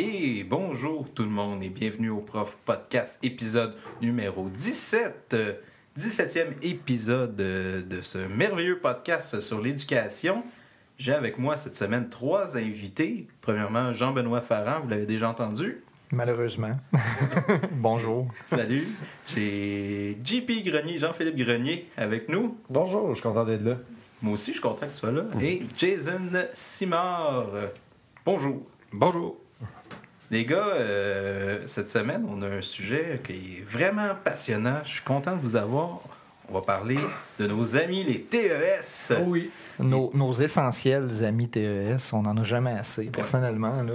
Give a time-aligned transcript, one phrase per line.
[0.00, 5.34] Et bonjour tout le monde et bienvenue au Prof Podcast épisode numéro 17.
[5.34, 5.54] euh,
[5.98, 10.44] 17e épisode de, de ce merveilleux podcast sur l'éducation.
[10.98, 13.26] J'ai avec moi cette semaine trois invités.
[13.40, 15.82] Premièrement, Jean-Benoît Farran, vous l'avez déjà entendu?
[16.12, 16.78] Malheureusement.
[17.72, 18.28] Bonjour.
[18.50, 18.86] Salut.
[19.26, 22.56] J'ai JP Grenier, Jean-Philippe Grenier avec nous.
[22.70, 23.78] Bonjour, je suis content d'être là.
[24.22, 25.24] Moi aussi, je suis content que tu sois là.
[25.40, 27.50] Et Jason Simard.
[28.24, 28.64] Bonjour.
[28.92, 29.36] Bonjour.
[30.30, 34.80] Les gars, euh, cette semaine, on a un sujet qui est vraiment passionnant.
[34.84, 36.00] Je suis content de vous avoir.
[36.50, 36.98] On va parler
[37.38, 39.12] de nos amis, les TES.
[39.26, 39.50] oui.
[39.78, 43.04] Nos, nos essentiels amis TES, on n'en a jamais assez.
[43.06, 43.92] Personnellement, là,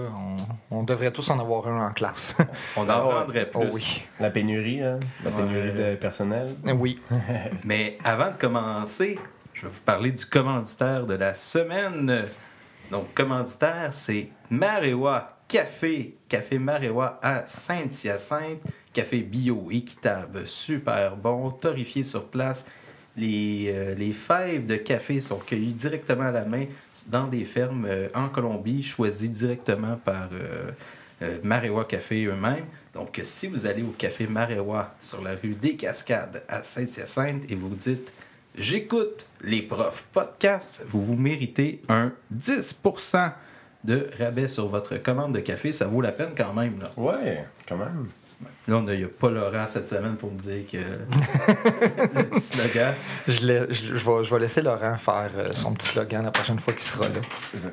[0.71, 2.35] on, on devrait tous en avoir un en classe.
[2.77, 3.59] On en prendrait plus.
[3.59, 4.03] Oh oui.
[4.19, 4.99] La pénurie, hein?
[5.23, 5.37] La Ouais.
[5.37, 6.55] pénurie de personnel.
[6.77, 6.99] Oui.
[7.65, 9.17] Mais avant de commencer,
[9.53, 12.25] je vais vous parler du commanditaire de la semaine.
[12.91, 16.15] Donc, commanditaire, c'est Marewa Café.
[16.27, 18.63] Café Marewa à Saint-Hyacinthe.
[18.91, 22.65] Café bio, équitable, super bon, torréfié sur place.
[23.15, 26.65] Les, euh, les fèves de café sont cueillies directement à la main
[27.05, 30.71] dans des fermes euh, en Colombie, choisies directement par euh,
[31.21, 32.65] euh, Marewa Café eux-mêmes.
[32.95, 37.55] Donc, si vous allez au Café Marewa sur la rue des Cascades à Saint-Hyacinthe et
[37.55, 38.11] vous dites
[38.55, 43.33] J'écoute les profs podcasts, vous vous méritez un 10%
[43.83, 45.73] de rabais sur votre commande de café.
[45.73, 46.79] Ça vaut la peine quand même.
[46.81, 48.07] Là, Ouais, quand même.
[48.67, 50.77] là on n'a pas Laurent cette semaine pour me dire que
[52.15, 52.93] le petit slogan.
[53.27, 56.31] Je, l'ai- je- je vais, je vais laisser Laurent faire euh, son petit slogan la
[56.31, 57.69] prochaine fois qu'il sera là.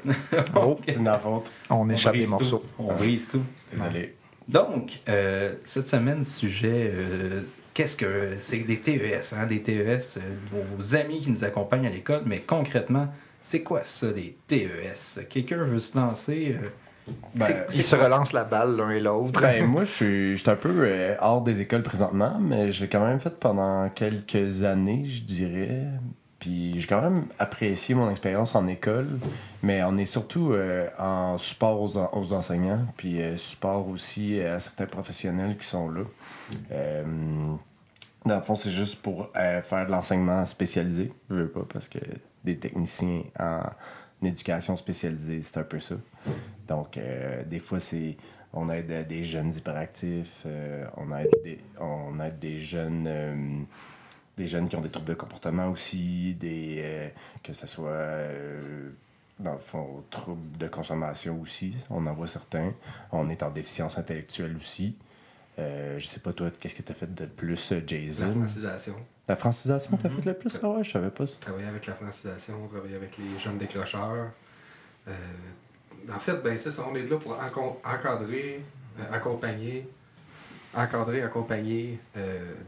[0.57, 1.53] Oh, C'est faute.
[1.71, 2.31] On échappe des tout.
[2.31, 2.65] morceaux.
[2.79, 3.43] On brise tout.
[3.73, 4.15] Désolé.
[4.49, 9.47] Donc, euh, cette semaine, sujet, euh, qu'est-ce que c'est les TES, hein?
[9.49, 9.73] Les TES,
[10.19, 10.21] euh,
[10.79, 15.27] nos amis qui nous accompagnent à l'école, mais concrètement, c'est quoi ça, les TES?
[15.29, 16.57] Quelqu'un veut se lancer?
[16.63, 16.69] euh,
[17.35, 19.41] Ben, Ils se relancent la balle l'un et l'autre.
[19.41, 22.83] Ben, moi, je suis, je suis un peu euh, hors des écoles présentement, mais je
[22.83, 25.85] l'ai quand même fait pendant quelques années, je dirais.
[26.39, 29.19] Puis j'ai quand même apprécié mon expérience en école,
[29.63, 34.41] mais on est surtout euh, en support aux, en- aux enseignants, puis euh, support aussi
[34.41, 36.01] à certains professionnels qui sont là.
[36.73, 37.05] Euh,
[38.25, 41.13] dans le fond, c'est juste pour euh, faire de l'enseignement spécialisé.
[41.29, 41.99] Je veux pas, parce que
[42.45, 43.63] des techniciens en
[44.23, 45.97] éducation spécialisée, c'est un peu ça.
[46.69, 48.17] Donc, euh, des fois, c'est
[48.53, 53.59] on aide des jeunes hyperactifs, euh, on, aide des, on des jeunes euh,
[54.37, 57.13] des jeunes qui ont des troubles de comportement aussi, des
[57.43, 58.09] que ce soit
[59.39, 62.73] dans le fond troubles de consommation aussi, on en voit certains.
[63.13, 64.97] On est en déficience intellectuelle aussi.
[65.59, 68.25] Euh, je sais pas toi, qu'est-ce que tu as fait de plus, euh, Jason?
[68.27, 68.95] La francisation.
[69.29, 70.17] La francisation, t'as Mhm.
[70.17, 70.59] fait le plus?
[70.63, 71.35] Ah ouais, je savais pas ça.
[71.41, 74.31] Travailler avec la francisation, travailler avec les jeunes décrocheurs.
[75.09, 75.13] Euh,
[76.15, 77.39] en fait, ben c'est ça, on est là pour
[77.85, 78.63] encadrer,
[78.99, 79.87] euh, accompagner,
[80.75, 81.99] encadrer, accompagner,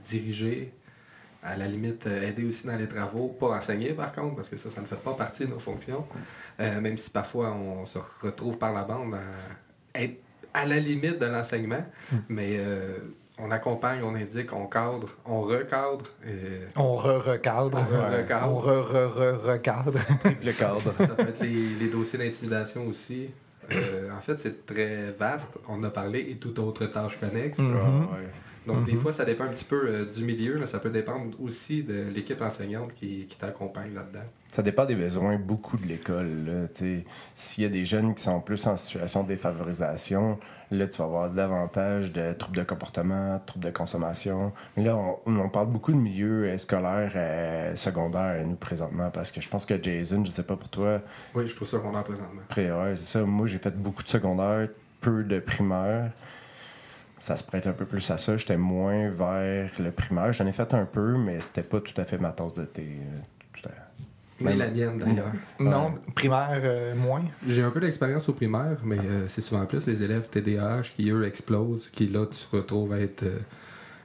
[0.05, 0.73] diriger,
[1.43, 4.71] à la limite aider aussi dans les travaux, pas enseigner par contre, parce que ça,
[4.71, 6.07] ça ne fait pas partie de nos fonctions,
[6.59, 10.17] même si parfois on se retrouve par la bande à être
[10.55, 11.85] à la limite de l'enseignement,
[12.29, 12.99] mais euh,
[13.39, 16.05] on accompagne, on indique, on cadre, on recadre.
[16.27, 17.79] et On re-recadre.
[17.79, 18.49] On re-recadre.
[18.49, 19.99] On re-re-re-recadre.
[20.45, 20.93] Le cadre.
[20.97, 23.31] Ça peut être les, les dossiers d'intimidation aussi.
[23.71, 25.59] Euh, en fait, c'est très vaste.
[25.69, 27.59] On en a parlé et toute autre tâche connexe.
[27.59, 27.77] Mhm.
[27.77, 28.29] Ah ouais.
[28.67, 28.99] Donc, des Mhm.
[28.99, 32.05] fois, ça dépend un petit peu euh, du milieu, mais ça peut dépendre aussi de
[32.15, 34.25] l'équipe enseignante qui, qui t'accompagne là-dedans.
[34.53, 36.69] Ça dépend des besoins beaucoup de l'école.
[37.35, 40.39] S'il y a des jeunes qui sont plus en situation de défavorisation,
[40.71, 44.53] là, tu vas avoir davantage de troubles de comportement, troubles de consommation.
[44.77, 49.41] Mais là, on, on parle beaucoup de milieu scolaire euh, secondaire, nous, présentement, parce que
[49.41, 51.01] je pense que Jason, je sais pas pour toi,
[51.35, 52.43] Oui, je trouve a présentement.
[52.49, 53.23] après, ouais, c'est ça.
[53.25, 54.69] Moi, j'ai fait beaucoup de secondaire,
[55.01, 56.13] peu de primaire.
[57.23, 58.37] Ça se prête un peu plus à ça.
[58.37, 60.33] J'étais moins vers le primaire.
[60.33, 62.83] J'en ai fait un peu, mais c'était pas tout à fait ma tasse de thé.
[63.01, 63.21] euh,
[63.53, 65.31] tout à- Même- la mienne, d'ailleurs.
[65.61, 67.23] Non, primaire, euh, moins.
[67.47, 71.11] J'ai un peu d'expérience au primaire, mais euh, c'est souvent plus les élèves TDAH qui,
[71.11, 73.39] eux, explosent, qui, là, tu te retrouves à être euh,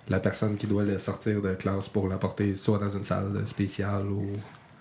[0.09, 4.05] la personne qui doit le sortir de classe pour l'apporter soit dans une salle spéciale
[4.11, 4.27] ou...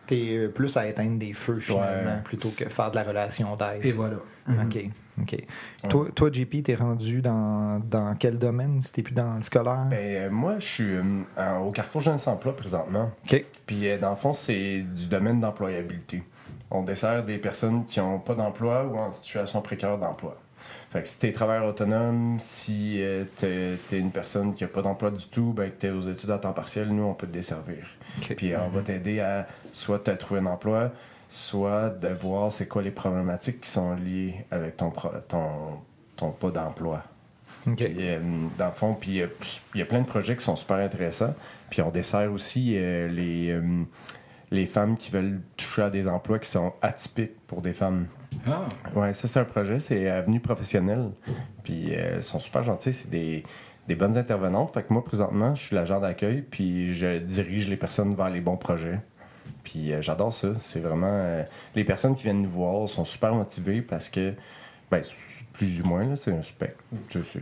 [0.06, 2.22] T'es euh, plus à éteindre des feux, finalement, Ouais.
[2.24, 3.84] plutôt que faire de la relation d'aide.
[3.84, 4.16] Et voilà.
[4.48, 4.90] OK.
[5.20, 5.36] OK.
[5.88, 8.80] Toi, toi, JP, t'es rendu dans, dans quel domaine?
[8.80, 9.86] Si t'es plus dans le scolaire?
[9.90, 13.10] Ben, euh, moi, je suis euh, au Carrefour Jeunes Emploi présentement.
[13.24, 13.44] OK.
[13.66, 16.22] Puis, euh, dans le fond, c'est du domaine d'employabilité.
[16.70, 20.36] On dessert des personnes qui n'ont pas d'emploi ou en situation précaire d'emploi.
[20.90, 23.00] Fait que si tu es travailleur autonome, si
[23.38, 26.00] tu es, une personne qui n'a pas d'emploi du tout, ben, que tu es aux
[26.00, 27.86] études à temps partiel, nous, on peut te desservir.
[28.18, 28.34] OK.
[28.36, 30.90] Puis on va t'aider à soit te trouver un emploi,
[31.28, 35.44] soit de voir c'est quoi les problématiques qui sont liées avec ton, pro- ton
[36.16, 37.02] t'ont pas d'emploi.
[37.68, 38.20] Euh,
[38.56, 39.26] dans le fond, puis il y a-
[39.74, 41.34] il y, a plein de projets qui sont super intéressants.
[41.68, 43.82] Puis on dessert aussi euh, les, euh,
[44.50, 48.06] les femmes qui veulent toucher à des emplois qui sont atypiques pour des femmes.
[48.46, 48.62] Ah,
[48.94, 51.10] Ouais, ça c'est un projet, c'est Avenue Professionnelle.
[51.64, 53.42] Puis euh, ils sont super gentils, c'est des,
[53.88, 54.72] des bonnes intervenantes.
[54.72, 58.40] Fait que moi présentement, je suis l'agent d'accueil, puis je dirige les personnes vers les
[58.40, 59.00] bons projets.
[59.66, 60.48] Puis euh, j'adore ça.
[60.60, 61.42] C'est vraiment euh,
[61.74, 64.32] les personnes qui viennent nous voir sont super motivées parce que
[64.92, 65.02] ben
[65.54, 67.40] plus ou moins là, c'est un spectre, sais,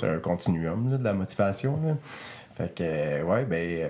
[0.00, 1.78] c'est un continuum là, de la motivation.
[1.84, 1.96] là.
[2.54, 3.88] Fait que ouais, ben euh,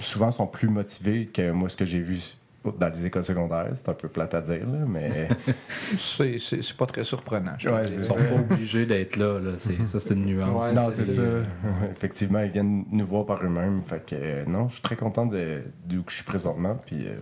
[0.00, 2.36] souvent sont plus motivés que moi ce que j'ai vu
[2.78, 3.68] dans les écoles secondaires.
[3.74, 5.28] C'est un peu plate à dire là, mais
[5.68, 7.52] C'est- C'est c'est pas très surprenant.
[7.58, 7.90] je Ouais, pense.
[7.90, 9.38] ils sont pas obligés d'être là.
[9.38, 9.52] là.
[9.58, 10.64] C'est- Ça, c'est une nuance.
[10.64, 11.22] Ouais, non, c'est- c'est ça.
[11.92, 13.82] Effectivement, ils viennent nous voir par eux-mêmes.
[13.82, 16.80] Fait que euh, non, je suis très content de je suis présentement.
[16.86, 17.14] Puis euh,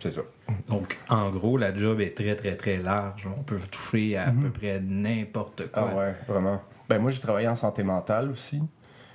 [0.00, 0.20] c'est ça.
[0.68, 3.26] Donc, en gros, la job est très, très, très large.
[3.38, 5.90] On peut toucher à, à peu près n'importe quoi.
[5.92, 6.60] Ah ouais, vraiment.
[6.88, 8.60] Ben moi, j'ai travaillé en santé mentale aussi.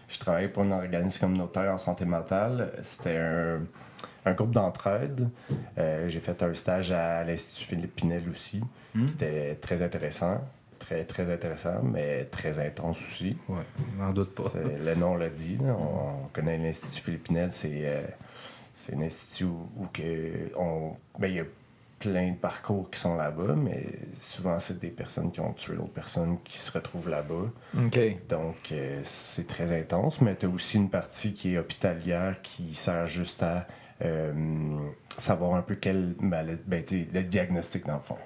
[0.07, 2.71] Je travaillais pour un organisme communautaire en santé mentale.
[2.81, 3.59] C'était un,
[4.29, 5.29] un groupe d'entraide.
[5.77, 8.61] Euh, j'ai fait un stage à l'Institut Philippe Pinel aussi.
[8.95, 9.05] Hmm?
[9.05, 10.43] qui était très intéressant.
[10.79, 13.37] Très, très intéressant, mais très intense aussi.
[13.47, 13.57] Ouais,
[13.99, 14.51] n'en doute pas.
[14.83, 15.57] Le nom l'a dit.
[15.57, 15.75] là.
[15.77, 17.51] On, on connaît l'Institut Philippinel.
[17.51, 18.01] C'est euh,
[18.73, 21.43] c'est un institut où, que on, ben, il y a
[21.99, 23.85] plein de parcours qui sont là-bas, mais
[24.21, 27.51] souvent, c'est des personnes qui ont tué d'autres personnes qui se retrouvent là-bas.
[28.29, 32.73] Donc, euh, c'est très intense, mais tu as aussi une partie qui est hospitalière qui
[32.73, 33.67] sert juste à
[35.17, 38.17] savoir un peu quel maladie, ben, sais, le diagnostic dans le fond.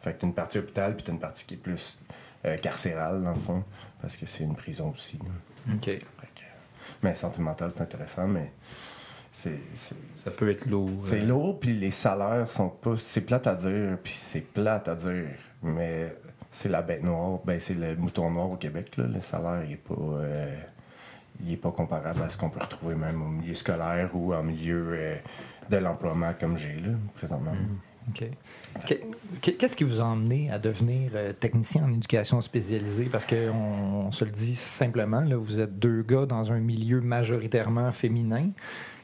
[0.00, 2.00] Fait que tu une partie hôpital, puis tu une partie qui est plus
[2.44, 3.64] euh, carcérale dans le fond,
[4.00, 5.18] parce que c'est une prison aussi.
[5.18, 5.74] là.
[5.74, 5.84] OK.
[5.84, 6.04] Que-
[7.02, 8.50] mais santé mentale, c'est intéressant, mais
[9.30, 9.58] c'est.
[9.72, 10.90] c'est- Ça peut être lourd.
[11.04, 12.96] c'est euh, lourd, puis les salaires sont pas.
[12.96, 15.26] C'est plate à dire, puis c'est plate à dire,
[15.62, 16.14] mais
[16.50, 17.40] c'est la bête noire.
[17.44, 19.04] Ben, c'est le mouton noir au Québec, là.
[19.04, 19.94] Le salaire, il est pas.
[19.94, 20.56] euh,
[21.40, 24.42] il est pas comparable à ce qu'on peut retrouver même au milieu scolaire ou en
[24.42, 25.16] milieu euh,
[25.70, 27.52] de l'emploiement comme j'ai, là, présentement.
[28.10, 28.24] OK.
[28.86, 28.94] Que-
[29.42, 33.04] que- Qu'est-ce qui vous a emmené à devenir euh, technicien en éducation spécialisée?
[33.04, 33.36] Parce qu'on
[34.06, 38.48] on se le dit simplement, là, vous êtes deux gars dans un milieu majoritairement féminin.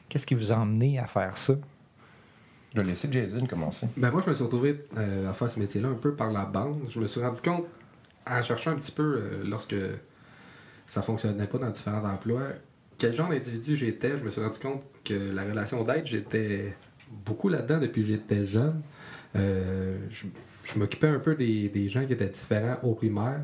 [0.09, 1.55] Qu'est-ce qui vous a emmené à faire ça?
[2.75, 3.87] Je vais laisser Jason commencer.
[3.97, 6.45] Ben moi, je me suis retrouvé euh, à faire ce métier-là un peu par la
[6.45, 6.79] bande.
[6.89, 7.67] Je me suis rendu compte,
[8.29, 9.77] en cherchant un petit peu, euh, lorsque
[10.87, 12.49] ça fonctionnait pas dans différents emplois,
[12.99, 14.17] quel genre d'individu j'étais.
[14.17, 16.75] Je me suis rendu compte que la relation d'aide, j'étais
[17.25, 18.81] beaucoup là-dedans depuis que j'étais jeune.
[19.37, 23.41] Euh, je m'occupais un peu des, gens qui étaient différents au primaire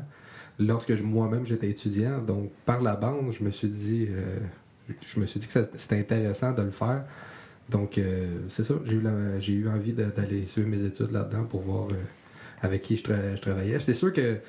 [0.59, 2.19] lorsque moi-même j'étais étudiant.
[2.19, 4.37] Donc, par la bande, je me suis dit, euh,
[5.05, 7.03] je me suis dit que c'était intéressant de le faire.
[7.69, 8.75] Donc, euh, c'est ça.
[8.85, 11.87] J'ai eu, envie d'aller suivre mes études là-dedans pour voir
[12.61, 13.79] avec qui je, je travaillais.
[13.79, 14.39] C'était sûr que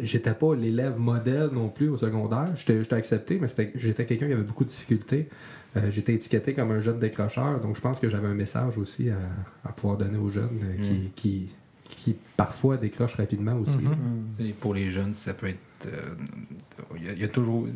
[0.00, 2.46] j'étais pas l'élève modèle non plus au secondaire.
[2.56, 5.28] J'étais j'étais accepté, mais c'était- j'étais quelqu'un qui avait beaucoup de difficultés.
[5.76, 9.10] Euh, j'étais étiqueté comme un jeune décrocheur, donc je pense que j'avais un message aussi
[9.10, 9.18] à,
[9.64, 11.48] à pouvoir donner aux jeunes euh, qui, qui,
[11.84, 13.78] qui parfois décrochent rapidement aussi.
[13.78, 14.46] Mhm.
[14.46, 15.58] Et pour les jeunes, ça peut être.
[15.86, 16.14] euh,
[16.96, 17.66] Il y a- il y, a toujours.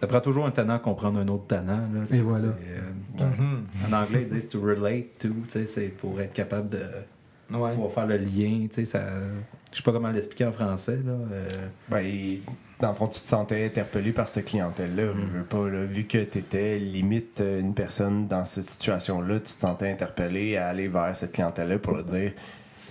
[0.00, 1.78] Ça prend toujours un tannant à comprendre un autre tannant.
[1.92, 2.48] là, Et voilà.
[2.48, 2.80] euh,
[3.18, 3.62] Mhm.
[3.88, 5.28] en anglais, ils disent to relate to.
[5.28, 6.78] tu sais, C'est pour être capable de
[7.52, 7.72] Ouais.
[7.74, 8.66] pouvoir faire le lien.
[8.68, 9.04] tu sais, Ça,
[9.72, 10.98] je sais pas comment l'expliquer en français.
[11.04, 11.12] Là.
[11.32, 11.48] euh,
[11.88, 12.38] Ben,
[12.80, 15.12] dans le fond, tu te sentais interpellé par cette clientèle-là.
[15.12, 15.16] Mm.
[15.32, 19.36] Je veux pas, là, vu que tu étais limite euh, une personne dans cette situation-là,
[19.40, 22.32] tu te sentais interpellé à aller vers cette clientèle-là pour leur dire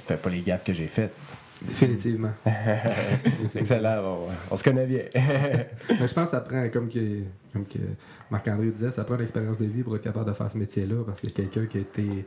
[0.08, 1.14] Fais pas les gaffes que j'ai faites.
[1.62, 2.32] Définitivement.
[3.56, 5.04] Excellent, on, on se connaît bien.
[5.14, 7.80] Mais je pense que ça prend, comme, que, comme que
[8.32, 11.04] Marc-André disait, ça prend une expérience de vie pour être capable de faire ce métier-là.
[11.06, 12.26] Parce que quelqu'un qui a été,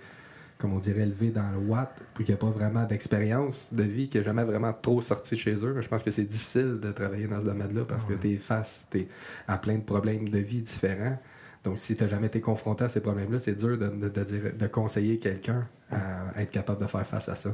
[0.63, 4.09] comme on dirait, élevé dans le Watt, puis qui n'a pas vraiment d'expérience de vie,
[4.09, 7.27] qui n'a jamais vraiment trop sorti chez eux, je pense que c'est difficile de travailler
[7.27, 9.09] dans ce domaine-là parce que tu es face t'es
[9.49, 11.19] à plein de problèmes de vie différents.
[11.65, 14.25] Donc, si tu n'as jamais été confronté à ces problèmes-là, c'est dur de, de- de
[14.25, 17.51] dire- de conseiller quelqu'un à être capable de faire face à ça.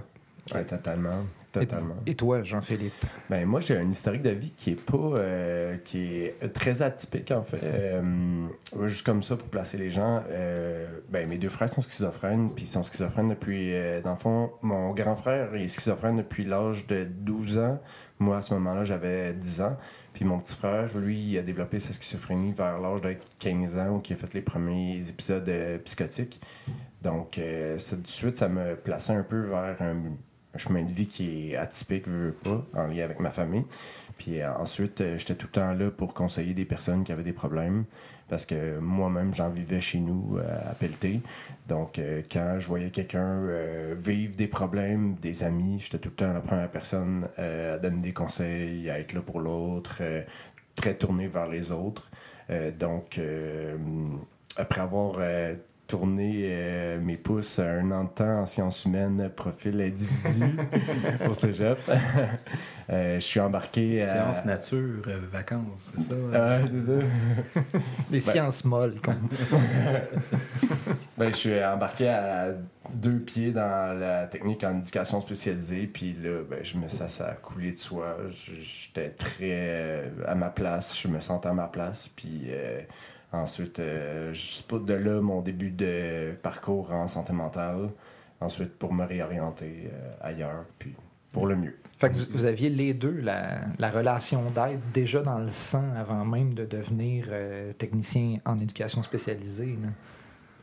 [0.55, 1.25] Ouais, totalement.
[1.51, 1.97] Totalement.
[2.07, 2.93] Et toi, Jean-Philippe?
[3.31, 4.99] Ben, moi, j'ai un historique de vie qui est pas.
[4.99, 7.61] euh, qui est très atypique, en fait.
[7.63, 8.47] Euh,
[8.85, 10.23] juste comme ça, pour placer les gens.
[10.31, 13.75] euh, ben, mes deux frères sont schizophrènes, puis ils sont schizophrènes depuis.
[13.75, 17.81] euh, dans le fond, mon grand frère est schizophrène depuis l'âge de 12 ans.
[18.19, 19.77] Moi, à ce moment-là, j'avais 10 ans.
[20.13, 23.89] Puis mon petit frère, lui, il a développé sa schizophrénie vers l'âge de 15 ans,
[23.97, 25.51] où il a fait les premiers épisodes
[25.85, 26.41] psychotiques.
[27.01, 27.41] Donc,
[27.79, 29.97] ça, tout de suite, ça me plaçait un peu vers un,
[30.59, 33.65] chemin de vie qui est atypique, je veux pas, en lien avec ma famille.
[34.19, 37.23] Puis euh, ensuite, euh, j'étais tout le temps là pour conseiller des personnes qui avaient
[37.23, 37.85] des problèmes
[38.29, 41.23] parce que moi-même, j'en vivais chez nous euh, à Pelleté.
[41.67, 41.99] Donc,
[42.31, 43.43] quand je voyais quelqu'un
[43.95, 48.13] vivre des problèmes, des amis, j'étais tout le temps la première personne à donner des
[48.13, 50.03] conseils, à être là pour l'autre,
[50.75, 52.11] très tourné vers les autres.
[52.79, 53.21] Donc,
[54.57, 55.21] après avoir
[55.89, 60.55] tourné euh, mes pouces à un an de temps en sciences humaines, profil individu
[61.29, 61.79] au cégep,
[62.91, 64.15] euh, je suis embarqué à...
[64.15, 66.15] Sciences, nature, euh, vacances, c'est ça?
[66.35, 67.79] Ah, c'est ça.
[68.11, 69.01] Les sciences molles.
[71.17, 72.51] Ben, je suis embarqué à
[72.95, 77.29] deux pieds dans la technique en éducation spécialisée, puis là, ben, je me ça, ça
[77.29, 78.17] a coulé de soi.
[78.31, 82.81] J'étais très euh, à ma place, je me sentais à ma place, puis euh,
[83.33, 87.91] ensuite, euh, je sais pas de là mon début de parcours en santé mentale,
[88.41, 90.95] ensuite pour me réorienter euh, ailleurs, puis
[91.33, 91.77] pour le mieux.
[91.99, 95.85] Fait que vous, vous aviez les deux la, la relation d'aide déjà dans le sang
[95.97, 99.77] avant même de devenir euh, technicien en éducation spécialisée.
[99.83, 99.89] là.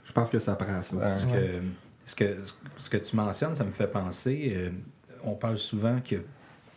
[0.05, 0.95] Je pense que ça prend ça.
[0.95, 1.07] Ouais.
[1.07, 1.61] Ce que,
[2.05, 2.37] ce, que,
[2.77, 4.53] ce que tu mentionnes, ça me fait penser.
[4.55, 4.69] euh,
[5.23, 6.23] on parle souvent que, tu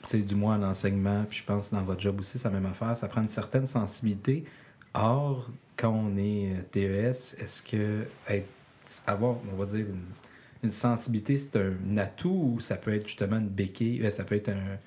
[0.08, 2.66] sais, du moins en enseignement, puis je pense dans votre job aussi, c'est la même
[2.70, 4.44] affaire, ça prend une certaine sensibilité.
[4.94, 8.48] Or, quand on est euh, TES, est-ce que être,
[9.06, 9.86] avoir, on va dire,
[10.62, 14.34] une, sensibilité, c'est un atout ou ça peut être justement une béquille, euh, ça peut
[14.34, 14.78] être un,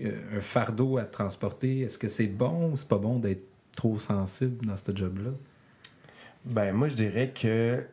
[0.00, 1.80] euh, un fardeau à transporter?
[1.80, 3.44] Est-ce que c'est bon ou c'est pas bon d'être
[3.76, 5.30] trop sensible dans ce job-là?
[6.44, 7.84] Ben, moi, je dirais que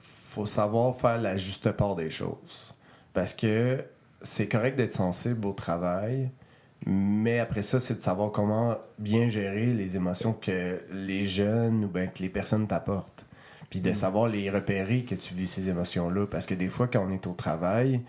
[0.00, 2.74] faut savoir faire la juste part des choses.
[3.12, 3.82] Parce que
[4.22, 6.30] c'est correct d'être sensible au travail,
[6.84, 11.88] mais après ça, c'est de savoir comment bien gérer les émotions que les jeunes ou
[11.88, 13.24] ben, que les personnes t'apportent.
[13.70, 16.26] Puis de savoir les repérer que tu vis ces émotions-là.
[16.26, 18.00] Parce que des fois, quand on est au travail,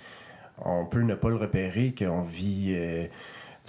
[0.64, 2.74] on peut ne pas le repérer, qu'on vit.
[2.76, 3.08] euh,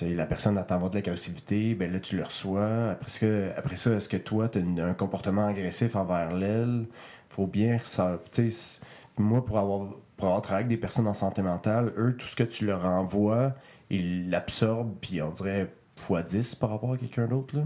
[0.03, 2.91] la personne attend de l'agressivité, ben là tu le reçois.
[2.93, 3.27] Après ça,
[3.57, 6.87] après ça est-ce que toi, tu as un comportement agressif envers l'elle?
[7.29, 8.19] faut bien ça.
[8.33, 8.81] tu sais, c-
[9.19, 12.37] Moi, pour avoir, pour avoir travaillé avec des personnes en santé mentale, eux, tout ce
[12.37, 13.55] que tu leur envoies,
[13.91, 17.57] ils l'absorbent, puis on dirait fois 10 par rapport à quelqu'un d'autre.
[17.57, 17.63] là.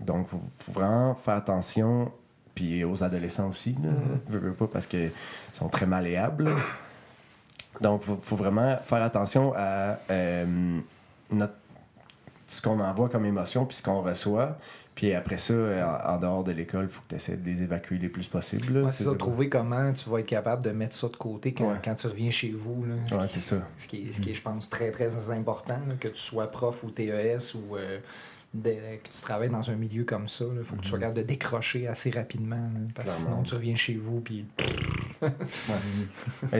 [0.00, 2.10] Donc, faut, faut vraiment faire attention,
[2.54, 3.90] puis aux adolescents aussi, là,
[4.28, 5.12] veux, veux pas, parce qu'ils
[5.52, 6.44] sont très malléables.
[6.44, 6.52] là.
[7.80, 10.78] Donc, faut, faut vraiment faire attention à euh,
[11.30, 11.54] notre,
[12.48, 14.56] ce qu'on envoie comme émotion, puis ce qu'on reçoit.
[14.98, 17.62] Puis après ça, en, en dehors de l'école, il faut que tu essaies de les
[17.62, 18.78] évacuer le plus possible.
[18.82, 21.68] Ouais, c'est ça, trouver comment tu vas être capable de mettre ça de côté quand,
[21.70, 21.76] Ouais.
[21.84, 22.84] quand tu reviens chez vous.
[22.84, 23.58] Là, Ouais, c'est ça.
[23.76, 26.50] Ce qui, est, ce qui est, je pense, très, très important, là, que tu sois
[26.50, 28.00] prof ou TES ou euh,
[28.52, 30.44] de- que tu travailles dans un milieu comme ça.
[30.58, 32.56] Il faut que tu sois capable de décrocher assez rapidement.
[32.56, 34.20] là, parce que sinon, tu reviens chez vous.
[34.20, 34.46] Puis...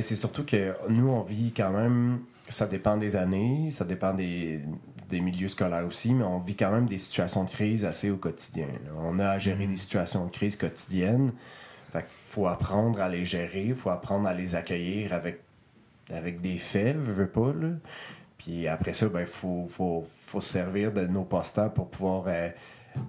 [0.01, 4.61] C'est surtout que nous, on vit quand même, ça dépend des années, ça dépend des,
[5.09, 8.17] des milieux scolaires aussi, mais on vit quand même des situations de crise assez au
[8.17, 8.67] quotidien.
[8.67, 8.91] là.
[8.99, 11.33] On a à gérer des situations de crise quotidiennes.
[11.93, 15.41] Fait qu'il faut apprendre à les gérer, il faut apprendre à les accueillir avec,
[16.13, 17.53] avec des faits, veux, veux pas.
[17.59, 17.71] Là.
[18.37, 22.25] Puis après ça, il ben, faut, faut, faut se servir de nos passe-temps pour pouvoir.
[22.29, 22.51] euh,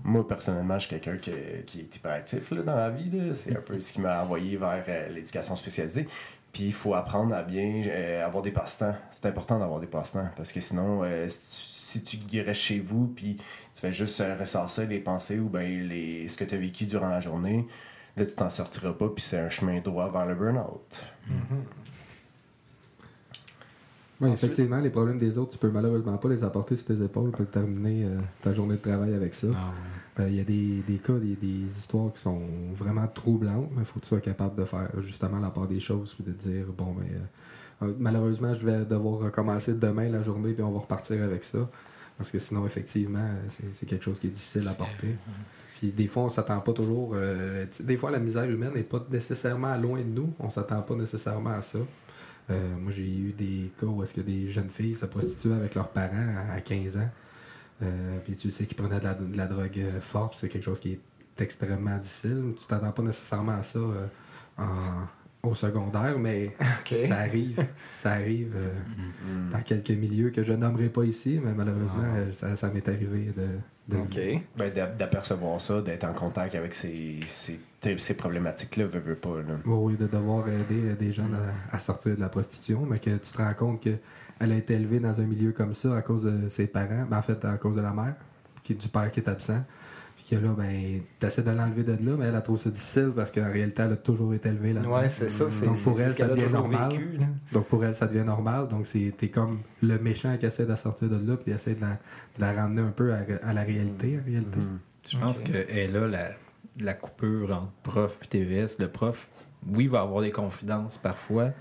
[0.04, 1.32] moi, personnellement, je suis quelqu'un qui,
[1.66, 3.12] qui est hyperactif là, dans la vie.
[3.34, 6.08] C'est un peu ce qui m'a envoyé vers euh, l'éducation spécialisée.
[6.52, 8.96] Puis il faut apprendre à bien euh, avoir des passe-temps.
[9.12, 13.08] C'est important d'avoir des passe-temps parce que sinon, si tu si tu restes chez vous
[13.08, 16.86] puis tu fais juste ressasser les pensées ou ben les, ce que tu as vécu
[16.86, 17.68] durant la journée,
[18.16, 21.06] là, tu t'en sortiras pas puis c'est un chemin droit vers le burn-out.
[24.22, 27.32] Oui, effectivement, les problèmes des autres, tu peux malheureusement pas les apporter sur tes épaules
[27.32, 29.48] pour terminer euh, ta journée de travail avec ça.
[30.20, 32.42] Euh, Il y a des, des cas, des, des histoires qui sont
[32.76, 35.80] vraiment troublantes, mais il faut que tu sois capable de faire justement la part des
[35.80, 37.20] choses puis de te dire bon, ben, euh, euh,
[38.00, 41.70] malheureusement, je vais devoir recommencer demain la journée puis on va repartir avec ça.
[42.18, 43.30] Parce que sinon, effectivement,
[43.72, 45.16] c'est quelque chose qui est difficile à porter.
[45.78, 47.12] Puis des fois, on s'attend pas toujours.
[47.16, 50.34] euh, des fois, la misère humaine n'est pas nécessairement loin de nous.
[50.40, 51.80] On s'attend pas nécessairement à ça.
[52.52, 55.76] Euh, moi, j'ai eu des cas où est-ce que des jeunes filles se prostituaient avec
[55.76, 57.10] leurs parents à, à 15 ans.
[57.82, 60.82] Euh, puis tu sais qu'ils prenaient de la, de la drogue forte, c'est quelque chose
[60.82, 61.00] qui est
[61.42, 62.54] extrêmement difficile.
[62.60, 63.80] Tu t'attends pas nécessairement à ça
[64.58, 64.64] en-
[65.44, 66.56] au secondaire, mais
[66.92, 67.66] ça arrive.
[67.92, 68.74] Ça arrive euh,
[69.52, 72.18] dans quelques milieux que je nommerai pas ici, mais malheureusement, Ah.
[72.18, 73.48] euh, ça, ça m'est arrivé de,
[73.96, 74.20] de OK.
[74.58, 77.60] Ben, d'a- d'apercevoir ça, d'être en contact avec ces, ces,
[77.98, 79.38] ces problématiques-là, veux, veux pas.
[79.38, 79.56] Là.
[79.66, 81.36] Oui, oui, de devoir aider euh, des jeunes
[81.72, 84.00] à, à sortir de la prostitution, mais que tu te rends compte qu'elle
[84.52, 87.22] a été élevée dans un milieu comme ça à cause de ses parents, ben, en
[87.22, 88.16] fait, à cause de la mère,
[88.62, 89.64] qui, du père qui est absent,
[90.30, 93.32] que là, ben, t'essaies de l'enlever de là, mais elle, elle trouve ça difficile parce
[93.32, 95.46] qu'en réalité, elle a toujours été élevée là Ouais, c'est ça.
[95.66, 96.92] Donc, pour elle, ça a devient normal.
[96.92, 97.20] vécu.
[97.52, 98.68] Donc pour elle, ça devient normal.
[98.68, 101.76] Donc c'est t'es comme le méchant qui essaie de la sortir de là puis essaie
[101.76, 104.60] de la, de la ramener un peu à, à la réalité, en réalité.
[104.60, 104.80] Mhm.
[105.10, 106.30] Je pense que est là la,
[106.82, 108.78] la coupure entre prof et TVS.
[108.80, 109.28] Le prof,
[109.74, 111.52] oui, va avoir des confidences parfois,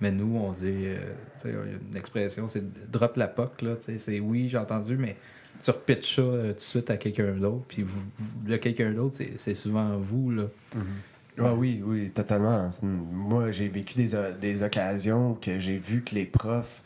[0.00, 0.98] mais nous, on dit, euh,
[1.40, 4.20] tu sais, il y a une expression, c'est drop la POC, là, tu sais, c'est
[4.20, 5.16] oui, j'ai entendu, mais
[5.64, 8.92] tu repitches ça euh, tout de suite à quelqu'un d'autre, puis vous, vous- le quelqu'un
[8.92, 10.44] d'autre, c'est, c'est souvent vous, là.
[11.38, 12.68] Ah oui, oui, totalement.
[12.82, 16.82] Moi, j'ai vécu des, o- des occasions où que j'ai vu que les profs,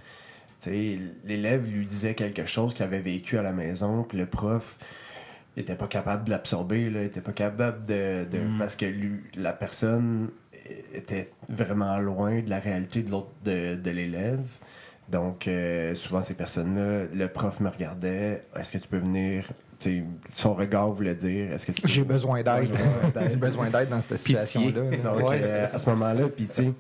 [1.25, 4.77] l'élève lui disait quelque chose qu'il avait vécu à la maison, puis le prof
[5.57, 8.25] était pas capable de l'absorber, là, était pas capable de...
[8.31, 8.59] de- Mm.
[8.59, 10.29] Parce que lui, la personne
[10.93, 14.41] était vraiment loin de la réalité de l'autre de, de l'élève.
[15.09, 19.45] Donc, euh, souvent, ces personnes-là, le prof me regardait, est-ce que tu peux venir...
[19.79, 22.63] Tu sais, son regard voulait dire, est-ce que tu peux J'ai besoin d'aide.
[22.65, 23.31] J'ai besoin d'aide.
[23.31, 24.41] J'ai besoin d'aide dans cette Pitié.
[24.41, 24.97] situation-là.
[24.97, 26.73] Donc, Ouais, euh, à ce moment-là, puis tu sais,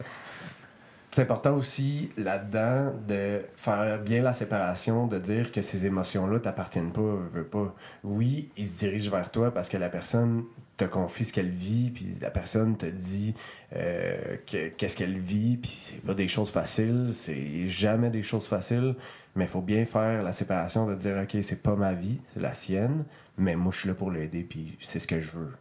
[1.17, 6.93] c'est important aussi là-dedans de faire bien la séparation, de dire que ces émotions-là t'appartiennent
[6.93, 7.75] pas, veux pas.
[8.05, 10.45] Oui, ils se dirigent vers toi parce que la personne
[10.77, 13.35] te confie ce qu'elle vit, puis la personne te dit
[13.75, 18.47] euh, que- qu'est-ce qu'elle vit, puis c'est pas des choses faciles, c'est jamais des choses
[18.47, 18.95] faciles,
[19.37, 22.41] mais il faut bien faire la séparation de dire ok, c'est pas ma vie, c'est
[22.41, 23.07] la sienne,
[23.39, 25.53] mais moi je suis là pour l'aider, puis c'est ce que je veux.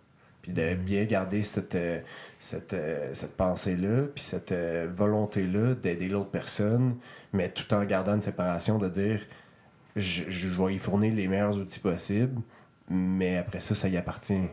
[0.46, 2.00] Puis de bien garder cette, euh,
[2.38, 6.98] cette, euh, cette pensée-là, puis cette euh, volonté-là d'aider l'autre personne,
[7.34, 9.22] mais tout en gardant une séparation de dire
[9.96, 12.40] je, je vais y fournir les meilleurs outils possibles,
[12.88, 14.48] mais après ça, ça y appartient.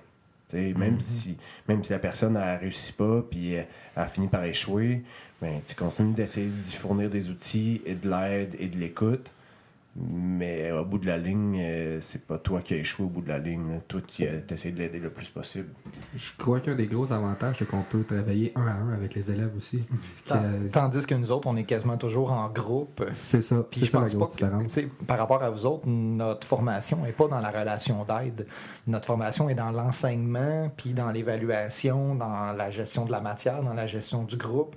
[0.54, 1.36] Même, si,
[1.68, 5.02] même si la personne ne réussit pas, puis elle, elle finit par échouer,
[5.42, 9.30] ben, tu continues d'essayer d'y fournir des outils et de l'aide et de l'écoute.
[9.94, 13.20] Mais au bout de la ligne, euh, c'est pas toi qui as échoué au bout
[13.20, 13.68] de la ligne.
[13.74, 13.78] là.
[13.86, 15.68] Toi, tu essaies de l'aider le plus possible.
[16.14, 19.30] Je crois qu'un des gros avantages, c'est qu'on peut travailler un à un avec les
[19.30, 19.84] élèves aussi.
[20.14, 23.04] Ce qui, Tant- euh, Tandis que nous autres, on est quasiment toujours en groupe.
[23.10, 25.66] c'est ça, Puis c'est je ça la pense pas grosse que, par rapport à vous
[25.66, 28.46] autres, notre formation n'est pas dans la relation d'aide.
[28.86, 33.74] Notre formation est dans l'enseignement, puis dans l'évaluation, dans la gestion de la matière, dans
[33.74, 34.74] la gestion du groupe.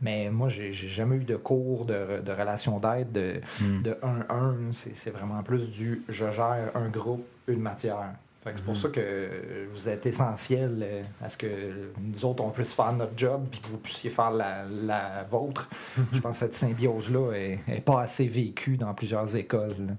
[0.00, 3.82] Mais moi, j'ai jamais eu de cours de, de relation d'aide de, Mm.
[3.82, 4.72] de 1-1.
[4.72, 8.12] C'est c'est vraiment plus du je gère un groupe, une matière.
[8.44, 11.46] C'est pour ça que vous êtes essentiel euh, à ce que
[12.00, 15.68] nous autres, on puisse faire notre job puis que vous puissiez faire la, la vôtre.
[16.14, 19.74] Je pense que cette symbiose-là est, est pas assez vécue dans plusieurs écoles.
[19.88, 19.92] là.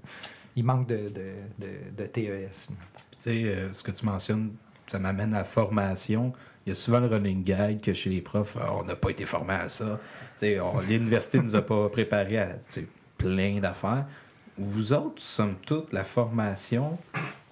[0.56, 2.48] Il manque de, de, de, de TES.
[2.50, 2.74] Puis,
[3.12, 4.50] tu sais, euh, ce que tu mentionnes,
[4.88, 6.32] ça m'amène à la formation.
[6.66, 9.10] Il y a souvent le running gag que chez les profs, Ah, on n'a pas
[9.10, 9.98] été formé à ça.
[10.34, 14.06] Tu sais, on- L'université ne nous a pas préparé à tu sais, plein d'affaires.
[14.58, 16.98] Vous autres, somme toute, la formation,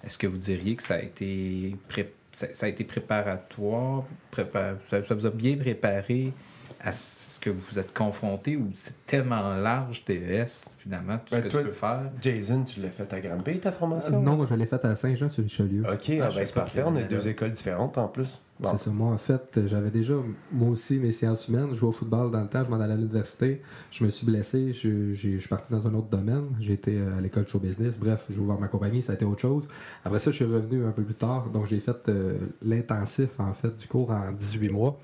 [0.03, 4.75] est-ce que vous diriez que ça a été, pré- ça, ça a été préparatoire, prépa-
[4.89, 6.31] ça, ça vous a bien préparé
[6.79, 11.37] à ce que vous vous êtes confronté ou c'est tellement large TES, finalement, tout Ben,
[11.41, 12.11] ce que toi- tu peux faire?
[12.21, 14.21] Jason, tu l'as fait à Granby, ta Euh, formation?
[14.21, 15.81] non, moi je l'ai fait à Saint-Jean-sur-Richelieu.
[15.81, 15.89] Ok,
[16.21, 16.83] Ah, ah, ben, c'est pas parfait.
[16.85, 18.39] On a deux écoles différentes en plus.
[18.59, 18.69] Bon.
[18.71, 18.89] C'est ça.
[18.91, 20.15] Moi, en fait, j'avais déjà,
[20.51, 21.69] moi aussi, mes sciences humaines.
[21.71, 23.61] Je jouais au football dans le temps, je m'en allais à l'université.
[23.89, 26.43] Je me suis blessé, je, j'ai- je suis parti dans un autre domaine.
[26.59, 27.97] J'ai été euh, à l'école de show business.
[27.97, 29.65] Bref, j'ai ouvert ma compagnie, ça a été autre chose.
[30.03, 31.49] Après ça, je suis revenu un peu plus tard.
[31.51, 34.99] Donc, j'ai fait euh, l'intensif, en fait, du cours en 18 mois.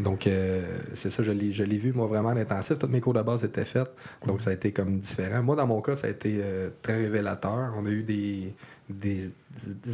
[0.00, 2.78] Donc, euh, c'est ça, je l'ai, je l'ai vu, moi, vraiment, l'intensif.
[2.78, 3.90] Tous mes cours de base étaient faits.
[4.26, 5.42] Donc, ça a été comme différent.
[5.42, 7.74] Moi, dans mon cas, ça a été euh, très révélateur.
[7.76, 8.54] On a eu des,
[8.88, 9.30] des,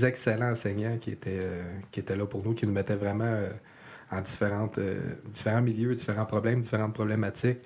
[0.05, 3.39] excellents enseignants qui étaient, euh, qui étaient là pour nous, qui nous mettaient vraiment
[4.11, 4.79] en différentes,
[5.27, 7.59] différents milieux, différents problèmes, différentes problématiques,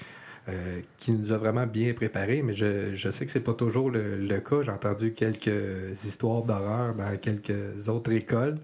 [0.49, 2.43] euh, qui nous a vraiment bien préparés.
[2.43, 4.63] Mais je, je sais que c'est pas toujours le, le cas.
[4.63, 8.55] J'ai entendu quelques histoires d'horreur dans quelques autres écoles.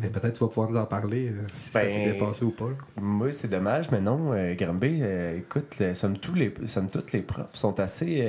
[0.00, 2.50] Mais peut-être tu vas pouvoir nous en parler, euh, si ça s'est bien passé ou
[2.50, 2.66] pas.
[2.68, 2.76] là.
[3.00, 7.22] Moi, c'est dommage, mais non, euh, euh, écoute, le- somme, tous les, somme toutes, les
[7.22, 8.20] profs sont assez.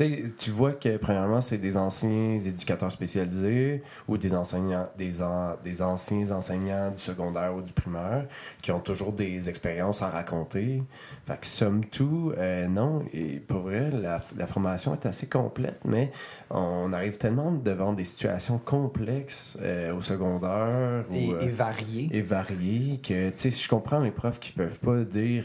[0.00, 5.22] Tu sais, tu vois que, premièrement, c'est des anciens éducateurs spécialisés ou des enseignants, des,
[5.22, 8.26] an- des anciens enseignants du secondaire ou du primaire
[8.62, 10.82] qui ont toujours des expériences à raconter.
[11.26, 15.80] Fait que, somme tout, euh, non, et pour vrai, la, la formation est assez complète,
[15.84, 16.10] mais
[16.50, 21.14] on arrive tellement devant des situations complexes euh, au secondaire ou.
[21.14, 22.08] Et, euh, et varié.
[22.12, 25.44] et varié que tu sais je comprends les profs qui peuvent pas dire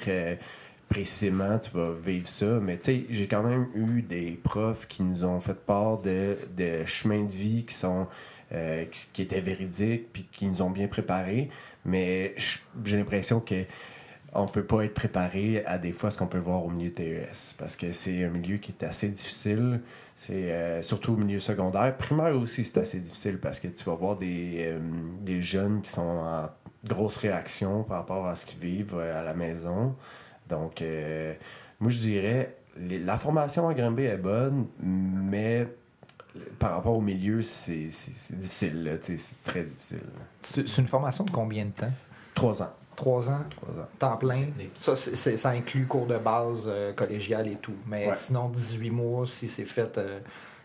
[0.95, 5.03] précisément tu vas vivre ça mais tu sais j'ai quand même eu des profs qui
[5.03, 8.07] nous ont fait part de, de chemins de vie qui sont
[8.53, 11.49] euh, qui, étaient véridiques puis qui nous ont bien préparés
[11.83, 12.33] mais
[12.85, 13.65] j'ai l'impression que
[14.33, 17.55] on peut pas être préparé à des fois ce qu'on peut voir au milieu TES
[17.57, 19.79] parce que c'est un milieu qui est assez difficile.
[20.17, 21.95] C'est euh, surtout au milieu secondaire.
[21.95, 24.79] Primaire aussi, c'est assez difficile parce que tu vas voir des, euh,
[25.21, 26.49] des jeunes qui sont en
[26.85, 29.95] grosse réaction par rapport à ce qu'ils vivent à la maison.
[30.49, 31.33] Donc, euh,
[31.79, 35.67] moi, je dirais, les- la formation à Granby est bonne, mais
[36.59, 38.99] par rapport au milieu, c'est c'est- c'est difficile.
[39.01, 40.01] C'est très difficile.
[40.41, 41.91] C'est c'est une formation de combien de temps?
[42.33, 42.73] Trois ans.
[42.95, 43.87] Trois ans, Trois ans.
[43.99, 44.45] temps plein?
[44.77, 47.75] Ça, c'est- c'est- ça inclut cours de base euh, collégial et tout.
[47.87, 48.15] Mais Ouais.
[48.15, 50.19] sinon, 18 mois si c'est fait euh,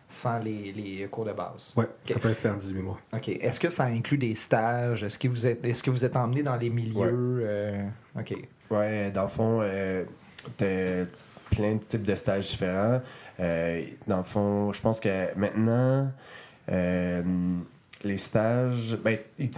[0.07, 1.73] sans les, les cours de base.
[1.77, 2.13] Ouais, Ok.
[2.13, 2.99] ça peut être fait en 18 mois.
[3.13, 3.29] OK.
[3.31, 5.03] Est-ce que ça inclut des stages?
[5.03, 7.41] Est-ce que vous êtes, est-ce que vous êtes emmené dans les milieux?
[7.43, 7.85] euh,
[8.19, 8.35] OK.
[8.71, 10.05] Ouais, dans le fond, euh,
[10.57, 11.05] t'as
[11.51, 13.01] plein de types de stages différents.
[13.41, 16.11] Euh, dans le fond, je pense que maintenant,
[16.71, 17.23] euh,
[18.05, 19.51] les stages, ben, ils,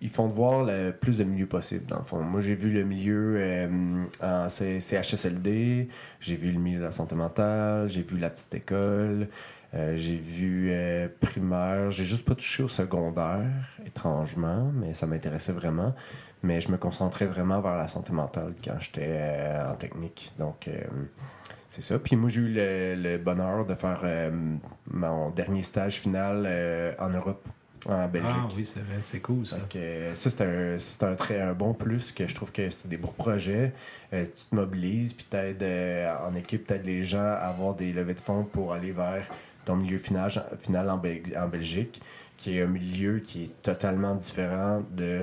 [0.00, 2.20] ils- font de voir le plus de milieux possible, dans le fond.
[2.22, 5.88] Moi, j'ai vu le milieu euh, en CHSLD,
[6.20, 9.26] j'ai vu le milieu de la santé mentale, j'ai vu la petite école,
[9.96, 10.72] j'ai vu
[11.20, 11.90] primaire.
[11.90, 13.42] J'ai juste pas touché au secondaire,
[13.84, 15.94] étrangement, mais ça m'intéressait vraiment.
[16.42, 20.32] Mais je me concentrais vraiment vers la santé mentale quand j'étais euh, en technique.
[20.38, 20.72] Donc, euh,
[21.68, 21.98] c'est ça.
[21.98, 24.30] Puis moi, j'ai eu le, le bonheur de faire euh,
[24.90, 26.46] mon dernier stage final
[26.98, 27.44] en Europe,
[27.88, 28.32] en Belgique.
[28.36, 29.58] Ah oui, c'est vrai, c'est cool ça.
[29.58, 29.76] Donc,
[30.14, 33.08] ça, c'est un, un très un bon plus que je trouve que c'est des beaux
[33.16, 33.72] projets.
[34.10, 34.18] Tu
[34.50, 35.64] te mobilises, puis t'aides
[36.26, 39.26] en équipe, t'aides les gens à avoir des levées de fonds pour aller vers
[39.64, 40.30] ton milieu final,
[40.62, 42.00] final en, Bel- en Belgique,
[42.36, 45.22] qui est un milieu qui est totalement différent de,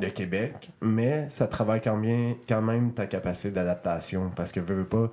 [0.00, 4.76] de Québec, mais ça travaille quand, bien, quand même ta capacité d'adaptation, parce que veux,
[4.76, 5.10] veux pas,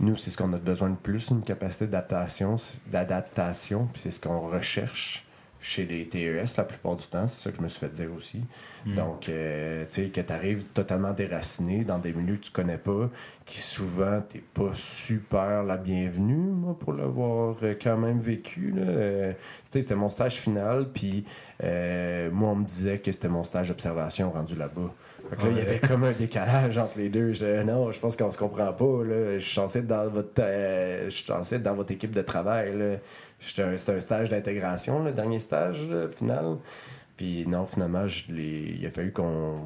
[0.00, 2.56] nous, c'est ce qu'on a besoin de plus, une capacité d'adaptation,
[2.86, 5.24] d'adaptation, puis c'est ce qu'on recherche
[5.64, 8.10] chez les TES la plupart du temps, c'est ça que je me suis fait dire
[8.14, 8.42] aussi.
[8.84, 8.94] Mm.
[8.96, 12.76] Donc, euh, tu sais, que tu arrives totalement déraciné dans des milieux que tu connais
[12.76, 13.08] pas,
[13.46, 18.74] qui souvent, t'es pas super la bienvenue, moi, pour l'avoir euh, quand même vécu.
[18.76, 19.38] Euh, tu
[19.72, 21.24] sais, c'était mon stage final, puis
[21.62, 24.92] euh, moi, on me disait que c'était mon stage d'observation rendu là-bas.
[25.30, 27.28] Fait que là, il y avait comme un décalage entre les deux.
[27.28, 29.04] Je disais, non, je pense qu'on se comprend pas.
[29.04, 29.38] Là.
[29.38, 32.22] Je suis censé être dans votre, euh, je suis censé être dans votre équipe de
[32.22, 32.76] travail.
[32.76, 32.96] là.
[33.46, 36.56] J'étais un- C'était un stage d'intégration, le dernier stage là, final.
[37.16, 39.60] Puis non, finalement, je il a fallu qu'on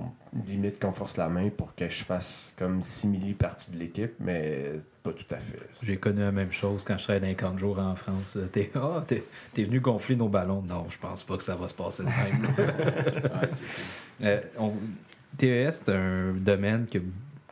[0.47, 4.73] limite qu'on force la main pour que je fasse comme simili partie de l'équipe, mais
[5.03, 5.59] pas tout à fait.
[5.83, 8.37] J'ai connu la même chose quand je travaillais dans les camps de jour en France.
[8.37, 8.71] Euh, T'es
[9.07, 10.61] t'es- t'es venu gonfler nos ballons.
[10.61, 12.55] Non, je pense pas que ça va se passer de même.
[14.25, 14.73] Euh, on-
[15.39, 16.99] TES, c'est un domaine que,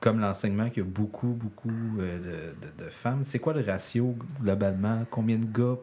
[0.00, 3.22] comme l'enseignement, qui a beaucoup, beaucoup euh, de, de- de femmes.
[3.22, 5.04] C'est quoi le ratio globalement?
[5.10, 5.76] Combien de gars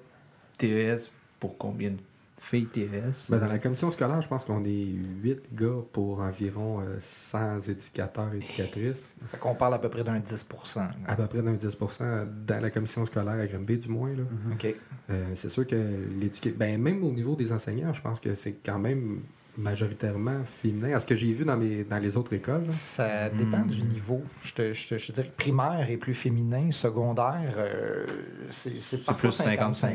[0.57, 1.97] TES pour combien de
[2.37, 3.29] filles TES?
[3.29, 4.87] Ben, dans la commission scolaire, je pense qu'on est
[5.23, 9.09] 8 gars pour environ euh, 100 éducateurs et éducatrices.
[9.27, 10.91] Fait qu'on parle à peu près d'un 10 là.
[11.07, 14.13] À peu près d'un 10% dans la commission scolaire à Granby, du moins.
[14.13, 14.23] Là.
[14.51, 14.75] OK.
[15.09, 15.75] Euh, c'est sûr que
[16.19, 16.51] l'éduquer.
[16.51, 19.21] Ben, même au niveau des enseignants, je pense que c'est quand même
[19.57, 20.95] majoritairement féminin.
[20.95, 22.65] À ce que j'ai vu dans, mes, dans les autres écoles.
[22.65, 22.71] là?
[22.71, 23.67] Ça dépend Hmm.
[23.69, 24.21] du niveau.
[24.43, 28.05] Je te, je te- je te dirais que primaire est plus féminin, secondaire, euh,
[28.49, 29.73] c'est c'est c'est parfois plus 50-50.
[29.73, 29.85] 50-50.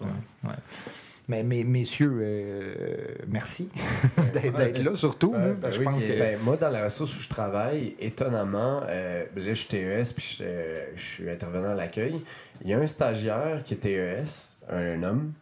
[0.00, 0.06] ouais.
[0.44, 0.50] ouais.
[1.30, 2.74] Mais, mais messieurs, euh,
[3.26, 3.68] merci
[4.32, 5.32] d'être d'être là surtout.
[5.32, 9.24] Ben oui, je pense que ben, moi, dans la ressource où je travaille, étonnamment, euh,
[9.36, 12.18] là, je suis TES, puis je, euh, je suis intervenant à l'accueil.
[12.64, 15.32] Il y a un stagiaire qui est TES, un homme,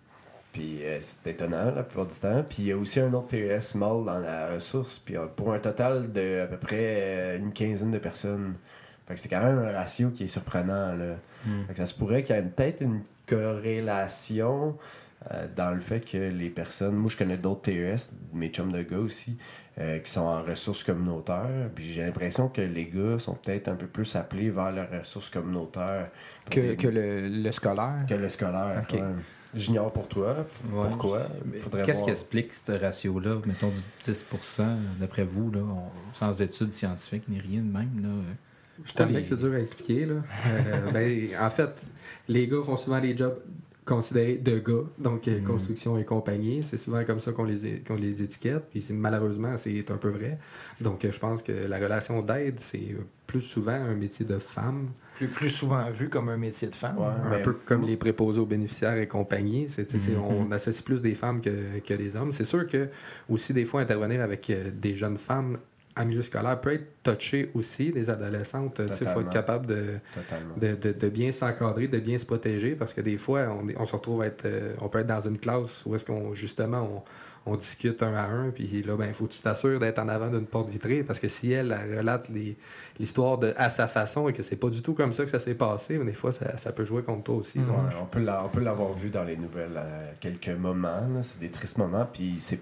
[0.57, 2.43] puis euh, c'est étonnant la plupart du temps.
[2.49, 5.53] Puis il y a aussi un autre TES mâle dans la ressource, puis euh, pour
[5.53, 8.55] un total de à peu près euh, une quinzaine de personnes.
[9.07, 11.17] Fait que c'est quand même un ratio qui est surprenant, là.
[11.45, 11.65] Hmm.
[11.67, 14.77] Fait que ça se pourrait qu'il y ait peut-être une corrélation
[15.57, 16.95] dans le fait que les personnes.
[16.95, 19.37] Moi, je connais d'autres TES, mes chums de gars aussi,
[19.77, 21.69] qui sont en ressources communautaires.
[21.75, 25.29] Puis j'ai l'impression que les gars sont peut-être un peu plus appelés vers les ressources
[25.31, 26.09] communautaires
[26.49, 28.07] que, des- que le, le scolaire.
[28.09, 28.83] que le scolaire.
[28.89, 28.95] Ok.
[28.95, 29.03] ouais.
[29.57, 30.37] J'ignore pour toi.
[30.73, 30.89] Ouais.
[30.89, 31.29] Pourquoi?
[31.85, 37.29] Qu'est-ce qui explique ce ratio-là, mettons du 10% d'après vous, là, on- sans études scientifiques
[37.29, 37.91] ni rien de même?
[38.03, 38.09] Là,
[38.85, 40.07] Je t'admets les- que c'est dur à expliquer.
[40.07, 40.15] Là.
[40.47, 41.89] Euh, ben, en fait,
[42.29, 43.39] les gars font souvent des jobs
[43.85, 45.45] considérés de gars, donc euh, Mhm.
[45.47, 46.63] construction et compagnie.
[46.63, 48.65] C'est souvent comme ça qu'on les, qu'on les étiquette.
[48.71, 50.39] Puis c'est- malheureusement, c'est un peu vrai.
[50.81, 52.97] Donc euh, je pense que la relation d'aide, c'est
[53.29, 56.99] plus souvent un métier de femme, Plus, plus souvent vu comme un métier de femme.
[56.99, 57.07] Ouais.
[57.07, 59.67] un Mais- peu comme les préposés aux bénéficiaires et compagnie.
[59.69, 60.19] C'est, Mhm.
[60.23, 62.33] On associe plus des femmes que, que des hommes.
[62.33, 62.89] C'est sûr que
[63.29, 65.59] aussi des fois intervenir avec euh, des jeunes femmes
[65.97, 68.81] en milieu scolaire peut être touché aussi, les adolescentes.
[68.81, 69.85] Il faut être capable de,
[70.61, 73.87] de, de- de bien s'encadrer, de bien se protéger, parce que des fois, on, on
[73.87, 77.03] se retrouve à être, euh, on peut être dans une classe où est-ce qu'on justement
[77.47, 80.09] on, on discute un à un, puis là, ben, faut que tu t'assures d'être en
[80.09, 82.29] avant d'une porte vitrée, parce que si elle, elle relate
[82.99, 85.55] l'histoire à sa façon et que c'est pas du tout comme ça que ça s'est
[85.55, 87.59] passé, des fois, ça, ça peut jouer contre toi aussi.
[87.61, 87.93] Donc, Ouais,
[88.45, 89.87] on peut l'avoir vu dans les nouvelles à
[90.21, 91.07] quelques moments.
[91.23, 92.07] C'est des tristes moments.
[92.13, 92.61] Puis c'est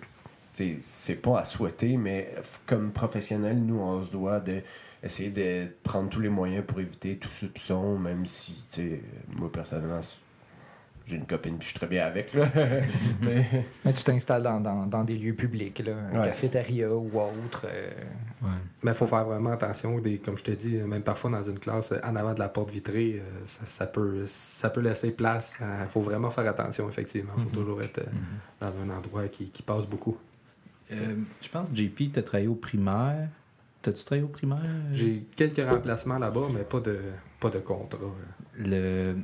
[0.80, 2.34] c'est pas à souhaiter, mais
[2.66, 4.60] comme professionnel, nous, on se doit de
[5.02, 8.54] essayer de prendre tous les moyens pour éviter tout soupçon, même si,
[9.36, 10.00] moi, personnellement,
[11.06, 12.32] j'ai une copine puis je suis très bien avec.
[12.32, 12.48] Là.
[13.84, 16.24] Mais tu t'installes dans, dans- dans des lieux publics, là, un Ouais.
[16.26, 17.66] cafétéria ou autre.
[17.66, 17.90] euh,
[18.42, 18.48] Ouais.
[18.82, 19.98] Mais il faut faire vraiment attention.
[19.98, 22.48] Des, comme je te dis, même parfois dans une classe, euh, en avant de la
[22.48, 25.56] porte vitrée, euh, ça, ça peut, ça peut laisser place.
[25.60, 27.32] Il faut vraiment faire attention, effectivement.
[27.36, 27.54] Il faut Mhm.
[27.54, 28.04] toujours être euh,
[28.60, 30.16] dans un endroit qui, qui passe beaucoup.
[30.92, 33.28] Euh, je pense que JP, tu as travaillé au primaire.
[33.82, 34.60] T'as-tu travaillé au primaire?
[34.92, 36.98] J'ai quelques remplacements là-bas, mais pas de,
[37.40, 37.98] pas de contrat.
[38.58, 39.16] le,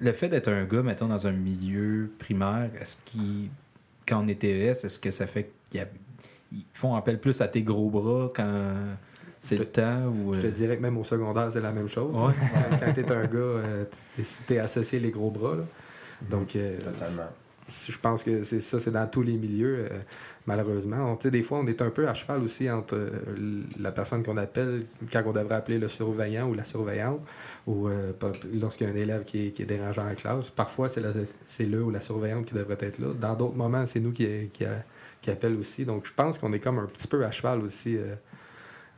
[0.00, 3.48] le fait d'être un gars, mettons, dans un milieu primaire, est-ce qu'il,
[4.06, 5.86] quand on est TES, est-ce que ça fait qu'ils
[6.72, 8.74] font appel plus à tes gros bras quand
[9.40, 10.06] c'est le temps?
[10.08, 12.14] Ou, Je te euh, dirais que même au secondaire, c'est la même chose.
[12.16, 12.32] Ouais.
[12.80, 13.84] Quand tu es un gars, euh,
[14.16, 15.54] t'es- t'es associé les gros bras.
[15.56, 15.64] là.
[16.28, 17.30] Donc, euh, Totalement.
[17.68, 20.00] Je pense que c'est ça, c'est dans tous les milieux, euh,
[20.46, 21.16] malheureusement.
[21.22, 24.86] Des fois, on est un peu à cheval aussi entre euh, la personne qu'on appelle,
[25.12, 27.20] quand on devrait appeler le surveillant ou la surveillante,
[27.68, 28.12] ou euh,
[28.52, 30.50] lorsqu'il y a un élève qui est, qui est dérangeant en classe.
[30.50, 33.08] Parfois, c'est le ou la surveillante qui devrait être là.
[33.14, 34.64] Dans d'autres moments, c'est nous qui, qui,
[35.20, 35.84] qui aussi.
[35.84, 37.96] Donc, je pense qu'on est comme un petit peu à cheval aussi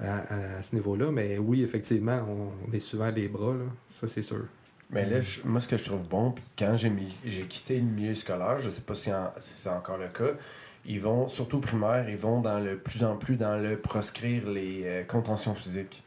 [0.00, 1.10] à, à ce niveau-là.
[1.12, 3.64] Mais oui, effectivement, on, on est souvent les bras, là.
[3.90, 4.46] ça, c'est sûr.
[4.90, 7.86] Mais là, moi, ce que je trouve bon, puis quand j'ai mis- j'ai quitté le
[7.86, 10.38] milieu scolaire, je sais pas si, c'est encore le cas,
[10.84, 14.48] ils vont, surtout au primaire, ils vont dans le plus en plus dans le proscrire
[14.48, 16.04] les euh, contentions physiques.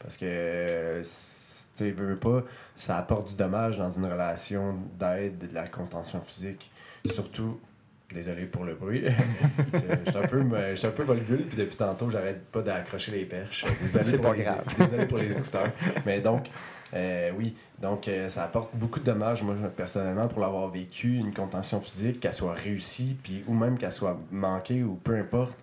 [0.00, 1.02] Parce que, euh,
[1.76, 2.42] tu veux pas,
[2.74, 6.70] ça apporte du dommage dans une relation d'aide de la contention physique.
[7.10, 7.58] Surtout,
[8.12, 9.04] désolé pour le bruit,
[9.72, 13.12] je suis un peu, je suis un peu volubile, puis depuis tantôt, j'arrête pas d'accrocher
[13.12, 13.64] les perches.
[13.82, 14.64] Désolé C'est pour pas les- grave.
[14.78, 15.68] Désolé pour les écouteurs.
[16.06, 16.46] Mais donc,
[16.94, 21.32] euh, oui, donc euh, ça apporte beaucoup de dommages, moi personnellement, pour l'avoir vécu, une
[21.32, 25.56] contention physique, qu'elle soit réussie, puis, ou même qu'elle soit manquée, ou peu importe.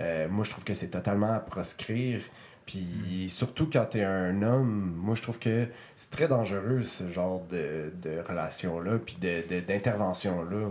[0.00, 2.22] Euh, moi, je trouve que c'est totalement à proscrire.
[2.66, 7.08] Puis surtout quand tu es un homme, moi je trouve que c'est très dangereux ce
[7.10, 10.68] genre de, de relation-là, puis de- de- d'intervention-là.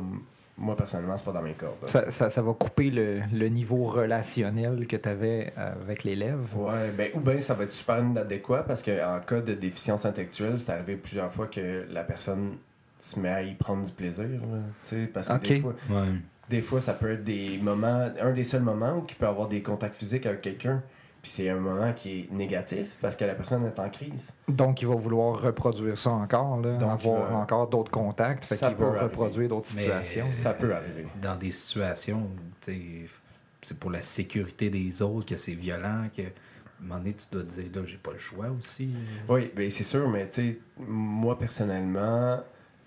[0.62, 1.88] Moi personnellement, c'est pas dans mes cordes.
[1.88, 6.40] Ça, ça- ça va couper le, le niveau relationnel que tu avais avec l'élève.
[6.56, 10.58] Ouais, ben, ou bien ça va être super inadéquat parce qu'en cas de déficience intellectuelle,
[10.60, 12.58] c'est arrivé plusieurs fois que la personne
[13.00, 14.26] se met à y prendre du plaisir.
[14.26, 16.08] là, tu sais, parce que des, fois, ouais.
[16.50, 19.48] des fois, ça peut être des moments, un des seuls moments où il peut avoir
[19.48, 20.84] des contacts physiques avec quelqu'un.
[21.22, 24.34] Puis c'est un moment qui est négatif parce que la personne est en crise.
[24.48, 28.46] Donc, il va vouloir reproduire ça encore, là, Donc, avoir il va- encore d'autres contacts.
[28.46, 29.00] Fait qu'il va arriver.
[29.04, 30.26] reproduire d'autres Mais- situations.
[30.28, 31.08] Ça peut arriver.
[31.22, 32.30] dans des situations,
[32.62, 37.26] c'est pour la sécurité des autres que c'est violent, que à un moment donné, tu
[37.32, 38.94] dois te dire, là, j'ai pas le choix aussi.
[39.28, 42.40] Oui, ben c'est sûr, mais tu sais, moi personnellement,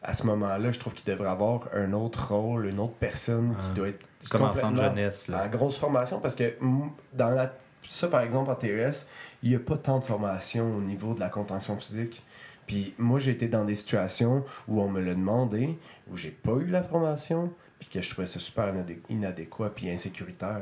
[0.03, 3.63] à ce moment-là, je trouve qu'il devrait avoir un autre rôle, une autre personne Ah.
[3.67, 5.45] qui doit être comme en jeunesse, là.
[5.45, 7.53] en grosse formation parce que mm, dans la
[7.91, 9.07] ça par exemple en TES,
[9.43, 12.23] il n'y a pas tant de formation au niveau de la contention physique.
[12.67, 15.79] Puis moi j'ai été dans des situations où on me l'a demandé,
[16.11, 19.91] où j'ai pas eu la formation, puis que je trouvais ça super inadé- inadéquat puis
[19.91, 20.61] insécuritaire.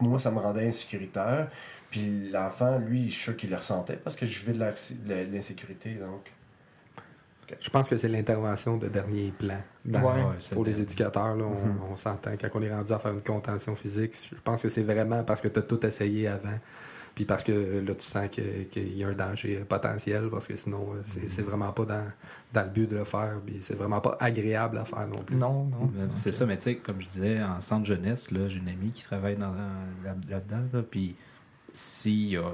[0.00, 1.48] moi ça me rendait insécuritaire.
[1.90, 5.94] Puis l'enfant lui, je suis sûr qu'il le ressentait parce que je vivais de l'insécurité
[5.94, 6.30] donc.
[7.60, 9.58] Je pense que c'est l'intervention de dernier plan.
[9.84, 10.22] dans- Ouais.
[10.24, 11.78] Ouais, c'est pour les éducateurs, là, on, Mhm.
[11.92, 12.32] on s'entend.
[12.40, 15.40] Quand on est rendu à faire une contention physique, je pense que c'est vraiment parce
[15.40, 16.58] que tu as tout essayé avant.
[17.14, 20.54] Puis parce que là, tu sens que- qu'il y a un danger potentiel, parce que
[20.56, 22.04] sinon, euh, c'est c'est vraiment pas dans,
[22.52, 23.40] dans le but de le faire.
[23.46, 25.36] Puis c'est vraiment pas agréable à faire non plus.
[25.36, 25.90] Non, non.
[25.98, 28.90] Euh, C'est ça, mais tu sais, comme je disais, en centre jeunesse, j'ai une amie
[28.90, 31.14] qui travaille dans, là- là-dedans, là, puis
[31.72, 32.50] s'il y a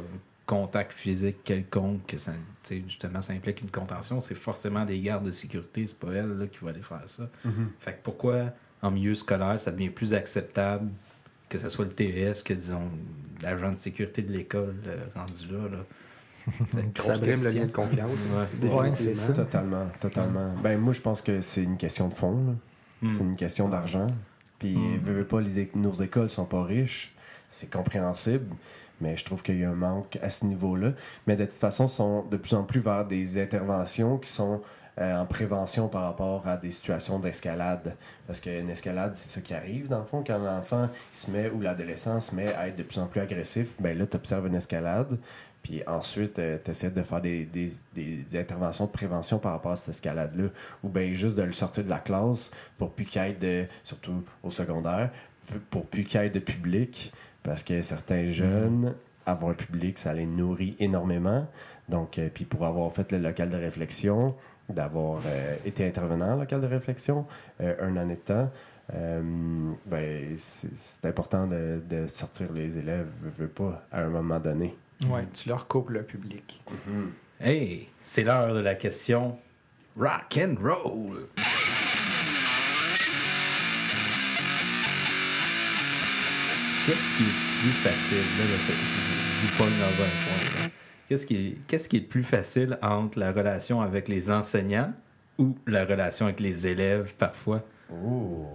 [0.56, 2.32] contact physique quelconque, que ça,
[2.86, 6.46] justement, ça implique une contention, c'est forcément des gardes de sécurité, c'est pas elle là,
[6.46, 7.28] qui va aller faire ça.
[7.80, 8.50] Fait que pourquoi,
[8.82, 10.90] en milieu scolaire, ça devient plus acceptable
[11.48, 12.90] que ce soit le TES que, disons,
[13.42, 15.78] l'agent de sécurité de l'école euh, rendu là?
[16.98, 18.26] Ça brime le lien de confiance.
[18.62, 18.68] Ouais.
[18.70, 19.32] Ouais, c'est ça.
[19.32, 20.54] Totalement, totalement.
[20.62, 22.32] Ben moi je pense que c'est une question de fond.
[22.46, 22.52] là.
[23.02, 23.12] Hmm.
[23.16, 24.06] C'est une question d'argent.
[24.58, 24.98] Puis, Mm.
[25.04, 27.12] veux, veux pas, les é- nos écoles sont pas riches.
[27.48, 28.46] C'est compréhensible.
[29.02, 30.92] Mais je trouve qu'il y a un manque à ce niveau-là.
[31.26, 34.62] Mais de toute façon, sont de plus en plus vers des interventions qui sont
[35.00, 37.96] euh, en prévention par rapport à des situations d'escalade.
[38.26, 41.60] Parce qu'une escalade, c'est ça qui arrive, dans le fond, quand l'enfant se met ou
[41.62, 44.54] l'adolescent se met à être de plus en plus agressif, ben là, tu observes une
[44.54, 45.18] escalade.
[45.62, 49.76] Puis ensuite, tu essaies de faire des, des, des, interventions de prévention par rapport à
[49.76, 50.48] cette escalade-là.
[50.82, 53.64] Ou bien juste de le sortir de la classe pour plus qu'il y ait de,
[53.84, 55.10] surtout au secondaire,
[55.70, 57.12] pour plus qu'il y ait de public.
[57.42, 58.94] Parce que certains jeunes,
[59.26, 61.46] avoir un public, ça les nourrit énormément.
[61.88, 64.34] Donc, euh, puis pour avoir fait le local de réflexion,
[64.68, 67.26] d'avoir euh, été intervenant au local de réflexion
[67.60, 68.50] euh, un an de temps,
[69.86, 74.76] ben, c'est important de, de, sortir les élèves, veux, pas, à un moment donné.
[75.08, 76.62] Oui, tu leur coupes le public.
[76.68, 77.46] Mm-hmm.
[77.46, 79.38] Hey, c'est l'heure de la question
[79.96, 81.28] rock and roll.
[86.82, 88.34] Qu'est-ce qui est plus facile?
[88.36, 88.72] Là, je,
[89.30, 90.40] vous pogne dans un coin.
[91.08, 94.92] Qu'est-ce qui, est, qu'est-ce qui est le plus facile entre la relation avec les enseignants
[95.38, 97.62] ou la relation avec les élèves parfois?
[97.92, 98.48] Oh.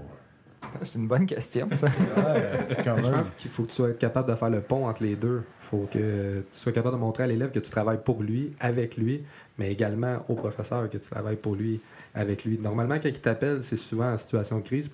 [0.81, 1.87] C'est une bonne question, ça.
[2.69, 5.43] Je pense qu'il faut que tu sois capable de faire le pont entre les deux.
[5.63, 8.51] Il faut que tu sois capable de montrer à l'élève que tu travailles pour lui,
[8.59, 9.23] avec lui,
[9.57, 11.79] mais également au professeur que tu travailles pour lui,
[12.13, 12.57] avec lui.
[12.59, 14.89] Normalement, quand il t'appelle, c'est souvent en situation de crise,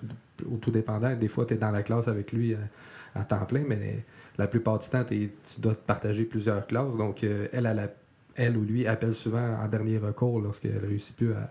[0.46, 1.16] ou tout dépendant.
[1.16, 2.54] Des fois, tu es dans la classe avec lui
[3.14, 4.04] à temps plein, mais
[4.38, 6.96] la plupart du temps, tu dois partager plusieurs classes.
[6.96, 7.48] Donc, euh,
[8.36, 11.50] elle, ou lui appelle souvent en dernier recours lorsqu'elle ne réussit plus à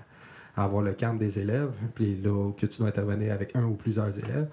[0.62, 4.18] avoir le camp des élèves, puis là, que tu dois intervenir avec un ou plusieurs
[4.20, 4.48] élèves.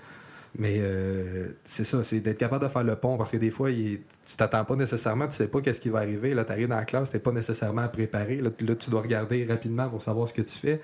[0.58, 3.70] Mais euh, c'est ça, c'est d'être capable de faire le pont parce que des fois,
[3.70, 6.34] il, tu t'attends pas nécessairement, tu sais pas qu'est-ce qui va arriver.
[6.34, 8.40] Là, tu arrives dans la classe, tu n'es pas nécessairement préparé.
[8.40, 10.80] Là, tu dois regarder rapidement pour savoir ce que tu fais.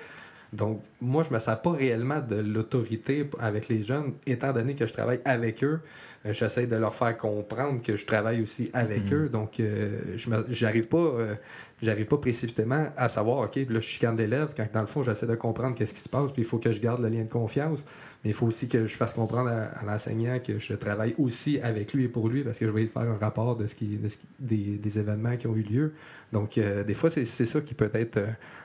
[0.52, 4.86] Donc, moi, je me sens pas réellement de l'autorité avec les jeunes, étant donné que
[4.86, 5.80] je travaille avec eux.
[6.24, 9.14] Euh, j'essaie de leur faire comprendre que je travaille aussi avec mm-hmm.
[9.14, 9.28] eux.
[9.28, 11.34] Donc, euh, je j'arrive pas, euh,
[11.82, 15.26] j'arrive pas précipitamment à savoir, OK, là, je chicane d'élèves, quand dans le fond, j'essaie
[15.26, 17.28] de comprendre qu'est-ce qui se passe, puis il faut que je garde le lien de
[17.28, 17.84] confiance.
[18.24, 21.92] Mais il faut aussi que je fasse comprendre à, l'enseignant que je travaille aussi avec
[21.92, 23.98] lui et pour lui, parce que je vais faire un rapport de ce qui,
[24.38, 25.92] des, événements qui ont eu lieu.
[26.32, 28.20] Donc, des fois, c'est ça qui peut être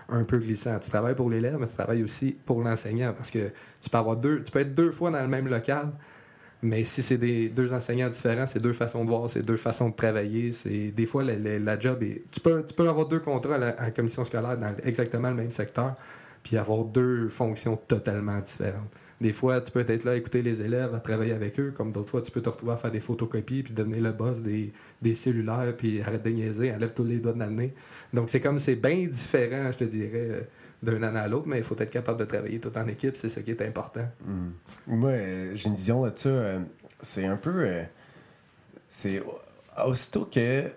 [0.10, 0.80] un peu glissant.
[0.80, 4.16] Tu travailles pour l'élève, mais tu travailles aussi pour l'enseignant, parce que tu peux avoir
[4.16, 5.92] deux, tu peux être deux fois dans le même local,
[6.64, 9.90] mais si c'est des deux enseignants différents, c'est deux façons de voir, c'est deux façons
[9.90, 10.54] de travailler.
[10.54, 12.24] C'est des fois la, job est.
[12.32, 15.50] Tu peux, tu peux avoir deux contrats à la, commission scolaire dans exactement le même
[15.50, 15.96] secteur,
[16.44, 18.92] puis avoir deux fonctions totalement différentes.
[19.20, 22.10] Des fois, tu peux être là écouter les élèves, à travailler avec eux, comme d'autres
[22.10, 24.74] fois, tu peux te retrouver à faire des photocopies, puis devenir le boss des,
[25.14, 27.74] cellulaires, puis arrête de niaiser, enlève tous les doigts de l'année.
[28.14, 30.50] Donc, c'est comme, c'est bien différent, je te dirais
[30.84, 33.30] d'un an à l'autre, mais il faut être capable de travailler tout en équipe, c'est
[33.30, 34.08] ce qui est important.
[34.26, 34.50] Hmm.
[34.88, 36.30] Moi, euh, j'ai une vision de ça.
[36.30, 36.60] Euh,
[37.02, 37.66] c'est un peu.
[37.66, 37.84] Euh,
[38.90, 39.22] c'est
[39.86, 40.70] aussitôt que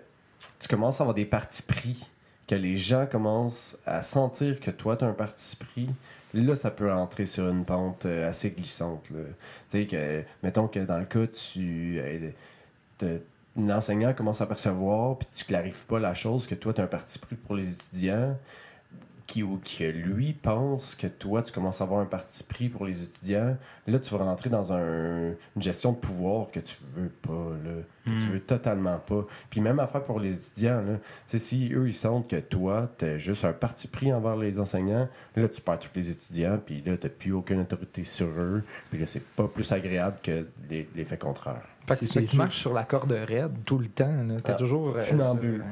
[0.59, 2.07] tu commences à avoir des partis pris,
[2.47, 5.89] que les gens commencent à sentir que toi, tu as un parti pris,
[6.33, 9.03] là, ça peut entrer sur une pente assez glissante.
[9.07, 9.15] Tu
[9.67, 12.01] sais, que, mettons que dans le cas, tu.
[13.57, 16.87] l'enseignant commence à percevoir, puis tu clarifies pas la chose, que toi, tu as un
[16.87, 18.37] parti pris pour les étudiants,
[19.27, 22.85] qui, ou que lui pense que toi, tu commences à avoir un parti pris pour
[22.85, 23.57] les étudiants,
[23.87, 27.71] là, tu vas rentrer dans un, une gestion de pouvoir que tu veux pas, là,
[28.05, 28.31] que tu hmm.
[28.31, 29.25] veux totalement pas.
[29.49, 33.17] Puis même affaire pour les étudiants, là, si eux, ils sentent que toi, tu as
[33.17, 36.97] juste un parti pris envers les enseignants, là, tu perds tous les étudiants, puis là,
[36.97, 41.63] tu plus aucune autorité sur eux, puis là, c'est pas plus agréable que l'effet contraire.
[41.87, 44.11] Fait que tu marches sur la corde raide tout le temps.
[44.43, 44.95] T'es ah, toujours.
[44.95, 45.63] Euh, funambule.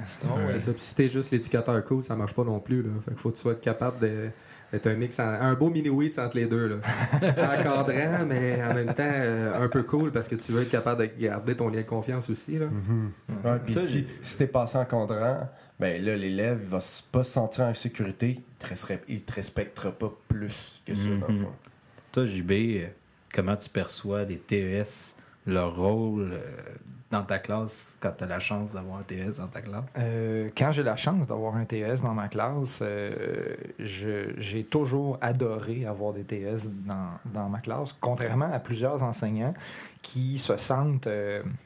[0.45, 0.71] c'est ça.
[0.77, 2.83] si t'es juste l'éducateur cool, ça marche pas non plus.
[2.83, 2.89] Là.
[3.05, 6.45] Fait qu'il faut que tu sois capable d'être un mix, un beau mini-weed entre les
[6.45, 6.67] deux.
[6.67, 6.75] Là.
[7.59, 11.01] Encadrant, mais en même temps euh, un peu cool parce que tu veux être capable
[11.01, 12.59] de garder ton lien de confiance aussi.
[12.59, 12.67] Là.
[12.67, 13.59] Mm-hmm.
[13.65, 15.49] puis si, si t'es passé encadrant,
[15.79, 16.79] ben là, l'élève, il va
[17.11, 18.39] pas se sentir en sécurité,
[19.09, 21.41] il te, te respectera pas plus que ça, dans le mm-hmm.
[21.41, 21.53] fond.
[22.11, 22.87] Toi, JB, euh,
[23.33, 26.39] comment tu perçois des TES leur rôle euh,
[27.11, 29.83] dans ta classe quand tu as la chance d'avoir un TS dans ta classe?
[29.97, 35.85] Euh, quand j'ai la chance d'avoir un TS dans ma classe, euh, j'ai toujours adoré
[35.85, 39.53] avoir des TS dans, dans, ma classe, contrairement à plusieurs enseignants
[40.01, 41.07] qui se sentent,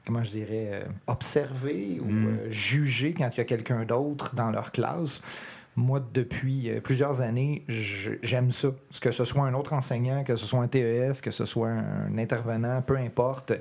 [0.06, 2.52] comment je dirais, observés ou mm.
[2.52, 5.22] jugés quand il y a quelqu'un d'autre dans leur classe
[5.78, 8.70] moi, depuis euh, plusieurs années, j'aime ça.
[9.00, 12.18] Que ce soit un autre enseignant, que ce soit un TES, que ce soit un
[12.18, 13.54] intervenant, peu importe.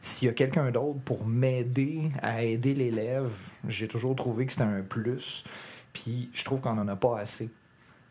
[0.00, 3.30] S'il y a quelqu'un d'autre pour m'aider à aider l'élève,
[3.68, 5.44] j'ai toujours trouvé que c'était un plus.
[5.92, 7.50] Puis je trouve qu'on n'en a pas assez.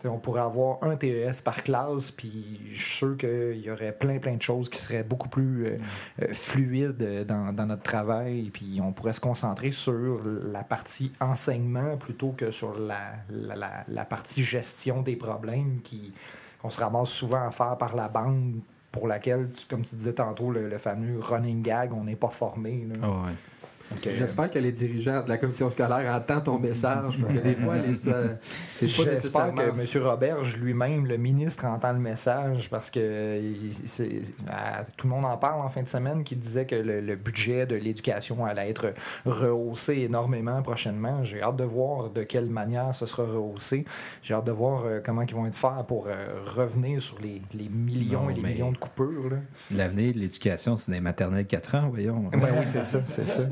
[0.06, 4.20] On pourrait avoir un TES par classe, puis je suis sûr qu'il y aurait plein,
[4.20, 5.78] plein de choses qui seraient beaucoup plus euh,
[6.22, 11.98] euh, fluides euh, dans, notre travail, puis on pourrait se concentrer sur la partie enseignement
[11.98, 16.14] plutôt que sur la, partie gestion des problèmes qui
[16.62, 18.60] qu'on se ramasse souvent à faire par la bande
[18.92, 22.88] pour laquelle, comme tu disais tantôt, le, fameux running gag, on n'est pas formé.
[23.04, 23.26] Ah.
[24.04, 27.78] J'espère que les dirigeants de la commission scolaire entendent ton message, parce que des fois,
[27.78, 28.34] les, euh,
[28.72, 29.62] c'est pas J'espère que
[29.98, 30.04] M.
[30.04, 35.26] Roberge lui-même, le ministre, entend le message parce que il- c'est- à- tout le monde
[35.26, 38.70] en parle en fin de semaine qui disait que le, le budget de l'éducation allait
[38.70, 38.94] être
[39.26, 41.24] rehaussé énormément prochainement.
[41.24, 43.86] J'ai hâte de voir de quelle manière ce sera rehaussé.
[44.24, 47.42] J'ai hâte de voir euh, comment ils vont être faire pour euh, revenir sur les,
[47.54, 49.32] les millions Non, et les millions de coupures.
[49.74, 52.30] L'avenir de l'éducation, c'est des maternelles 4 ans, voyons.
[52.32, 53.44] Ben oui, c'est ça, c'est ça.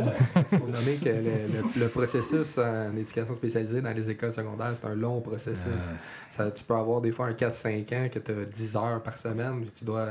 [0.51, 4.71] Il faut nommer que le, le- le processus en éducation spécialisée dans les écoles secondaires,
[4.73, 5.65] c'est un long processus.
[5.67, 5.93] Euh,
[6.29, 9.17] Ça, tu peux avoir des fois un 4-5 ans que tu as 10 heures par
[9.17, 10.07] semaine, puis tu dois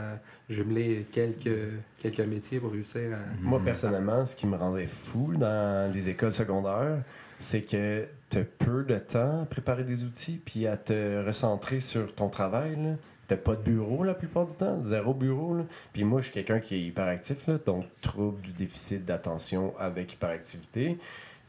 [0.48, 1.58] jumeler quelques,
[1.98, 3.18] quelques métiers pour réussir à...
[3.40, 6.98] Moi, personnellement, ce qui me rendait fou dans les écoles secondaires,
[7.38, 11.80] c'est que tu as peu de temps à préparer des outils puis à te recentrer
[11.80, 12.76] sur ton travail.
[12.76, 12.90] là.
[13.26, 15.54] T'as pas de bureau la plupart du temps, zéro bureau.
[15.56, 15.64] là?
[15.92, 20.12] Puis moi, je suis quelqu'un qui est hyperactif, là, donc trouble du déficit d'attention avec
[20.12, 20.98] hyperactivité.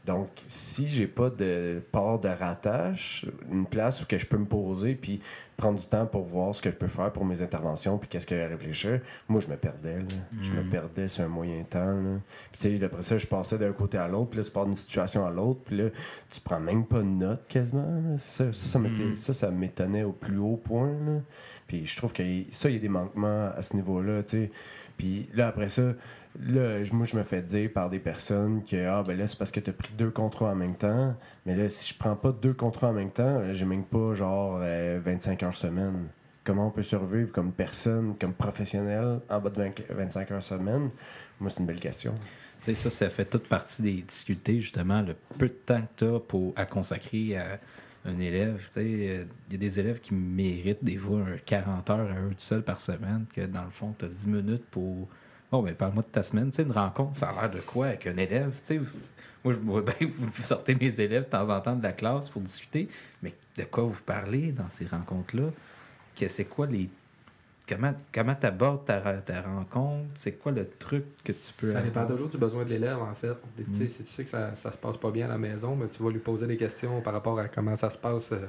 [0.06, 4.44] Donc, si j'ai pas de port de rattache, une place où que je peux me
[4.44, 5.20] poser puis
[5.56, 8.24] prendre du temps pour voir ce que je peux faire pour mes interventions puis qu'est-ce
[8.26, 9.96] que à réfléchir, moi, je me perdais.
[9.98, 10.04] là.
[10.42, 10.68] Je me Mm.
[10.68, 11.84] perdais sur un moyen temps.
[11.84, 12.20] là.
[12.52, 14.64] Puis, tu sais, après ça, je passais d'un côté à l'autre, puis là, tu pars
[14.66, 15.88] d'une situation à l'autre, puis là,
[16.30, 17.82] tu prends même pas de notes quasiment.
[18.12, 18.16] là.
[18.18, 19.16] Ça, ça, ça, m'était- Mm.
[19.16, 20.86] ça, ça m'étonnait au plus haut point.
[21.04, 21.20] là.
[21.66, 24.50] Puis je trouve que ça, il y a des manquements à ce niveau-là, tu sais.
[24.96, 25.82] Puis là, après ça,
[26.40, 29.50] là, moi, je me fais dire par des personnes que, ah, ben là, c'est parce
[29.50, 31.14] que tu as pris deux contrats en même temps.
[31.44, 34.14] Mais là, si je prends pas deux contrats en même temps, là, j'ai même pas,
[34.14, 36.08] genre, euh, 25 heures semaine.
[36.44, 40.90] Comment on peut survivre comme personne, comme professionnel, en bas de 20 25 heures semaine?
[41.40, 42.14] Moi, c'est une belle question.
[42.60, 46.04] Tu sais, ça, ça fait toute partie des difficultés, justement, le peu de temps que
[46.04, 47.58] tu as pour, à consacrer à
[48.06, 48.64] un élève.
[48.66, 52.10] Tu sais, euh, il y a des élèves qui méritent des fois un 40 heures
[52.10, 55.08] à eux tout seuls par semaine, que dans le fond, tu as 10 minutes pour.
[55.50, 56.50] Bon, ben, parle-moi de ta semaine.
[56.50, 58.52] Tu sais, une rencontre, ça a l'air de quoi avec un élève?
[58.64, 58.80] Tu sais,
[59.44, 62.28] moi, je vois bien vous sortez mes élèves de temps en temps de la classe
[62.28, 62.88] pour discuter,
[63.22, 65.50] mais de quoi vous parlez dans ces rencontres-là?
[66.16, 66.88] Que c'est quoi les.
[67.68, 70.06] Comment comment tu abordes ta, ta rencontre?
[70.14, 73.14] C'est quoi le truc que tu peux Ça dépend toujours du besoin de l'élève, en
[73.14, 73.36] fait.
[73.58, 73.88] Mm.
[73.88, 76.02] Si tu sais que ça, ça se passe pas bien à la maison, mais tu
[76.02, 78.46] vas lui poser des questions par rapport à comment ça se passe euh,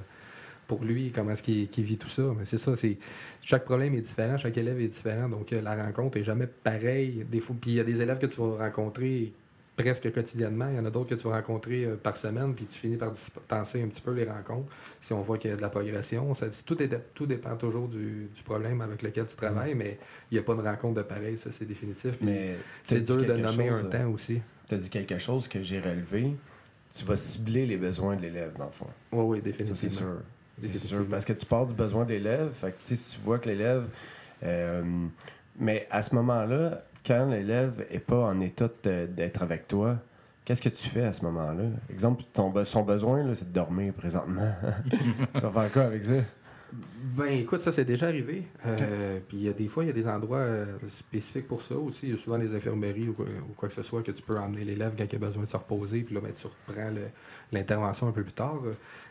[0.68, 2.24] pour lui, comment est-ce qu'il qu'il vit tout ça.
[2.38, 2.97] Mais c'est ça, c'est
[3.41, 7.26] chaque problème est différent, chaque élève est différent, donc euh, la rencontre est jamais pareille.
[7.30, 9.34] Des fois, puis il y a des élèves que tu vas rencontrer
[9.78, 12.65] presque quotidiennement, il y en a d'autres que tu vas rencontrer euh, par semaine, puis
[12.65, 14.67] tu finis par dispenser un petit peu les rencontres.
[14.99, 17.88] Si on voit qu'il y a de la progression, ça, tout, est, tout dépend toujours
[17.88, 19.99] du, du problème avec lequel tu travailles, mais
[20.32, 22.17] il n'y a pas de rencontre de pareil, ça c'est définitif.
[22.21, 24.41] Mais c'est dur de nommer chose, un euh, temps aussi.
[24.67, 26.34] Tu as dit quelque chose que j'ai relevé.
[26.91, 28.88] Tu vas cibler les besoins de l'élève, dans le fond.
[29.11, 29.75] Oui, oui, définitivement.
[29.75, 30.21] c'est sûr.
[30.59, 31.05] C'est sûr.
[31.07, 32.51] Parce que tu pars du besoin de l'élève.
[32.53, 33.86] Fait que, si tu vois que l'élève.
[34.41, 34.82] euh,
[35.59, 39.97] mais à ce moment-là, quand l'élève est pas en état d'être avec toi,
[40.45, 41.64] qu'est-ce que tu fais à ce moment-là?
[41.89, 44.51] Exemple, ton, be- son besoin, là, c'est de dormir présentement.
[45.34, 46.14] tu vas faire quoi avec ça?
[47.16, 48.43] Ben écoute, ça c'est déjà arrivé.
[48.66, 51.62] Euh, Puis il y a des fois, il y a des endroits euh, spécifiques pour
[51.62, 52.08] ça aussi.
[52.08, 54.22] Il y a souvent des infirmeries ou quoi, ou quoi que ce soit que tu
[54.22, 56.01] peux emmener l'élève quand il a besoin de se reposer.
[56.01, 56.89] Puis là, ben, tu reprends
[57.53, 58.60] l'intervention un peu plus tard.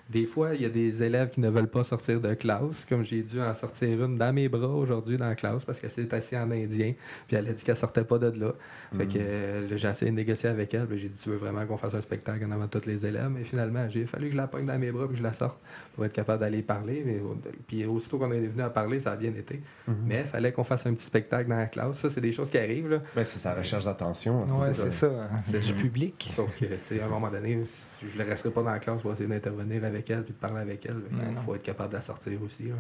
[0.09, 3.03] Des fois, il y a des élèves qui ne veulent pas sortir de classe, comme
[3.03, 6.15] j'ai dû en sortir une dans mes bras aujourd'hui dans la classe parce qu'elle s'est
[6.15, 6.95] assise en indien.
[7.27, 8.53] Puis elle a dit qu'elle sortait pas de là.
[8.97, 10.87] Fait que euh, là, j'ai essayé de négocier avec elle.
[10.87, 13.05] Puis j'ai dit, tu veux vraiment qu'on fasse un spectacle en avant de tous les
[13.05, 13.31] élèves?
[13.31, 15.33] Mais finalement, j'ai fallu que je la pogne dans mes bras puis que je la
[15.33, 15.59] sorte
[15.95, 17.03] pour être capable d'aller parler.
[17.05, 17.21] Mais,
[17.67, 19.61] puis aussitôt qu'on est venu à parler, ça a bien été.
[20.07, 21.99] Mais il fallait qu'on fasse un petit spectacle dans la classe.
[21.99, 22.89] Ça, c'est des choses qui arrivent.
[22.91, 23.03] Là.
[23.17, 24.43] Ben, c'est sa recherche d'attention.
[24.45, 24.85] Ouais, ça.
[24.85, 25.07] c'est ça.
[25.07, 25.37] hein.
[25.43, 26.29] C'est du public.
[26.31, 27.63] Sauf que, tu sais, à un moment donné,
[28.03, 30.61] je ne resterai pas dans la classe pour essayer d'intervenir avec elle puis de parler
[30.61, 30.95] avec elle.
[31.11, 32.65] Non, Il faut être capable de la sortir aussi.
[32.69, 32.75] Là.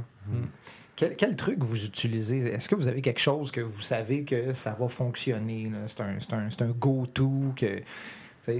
[0.94, 2.38] Quel, quel truc vous utilisez?
[2.46, 5.70] Est-ce que vous avez quelque chose que vous savez que ça va fonctionner?
[5.88, 7.82] C'est un, c'est un- c'est un go-to, que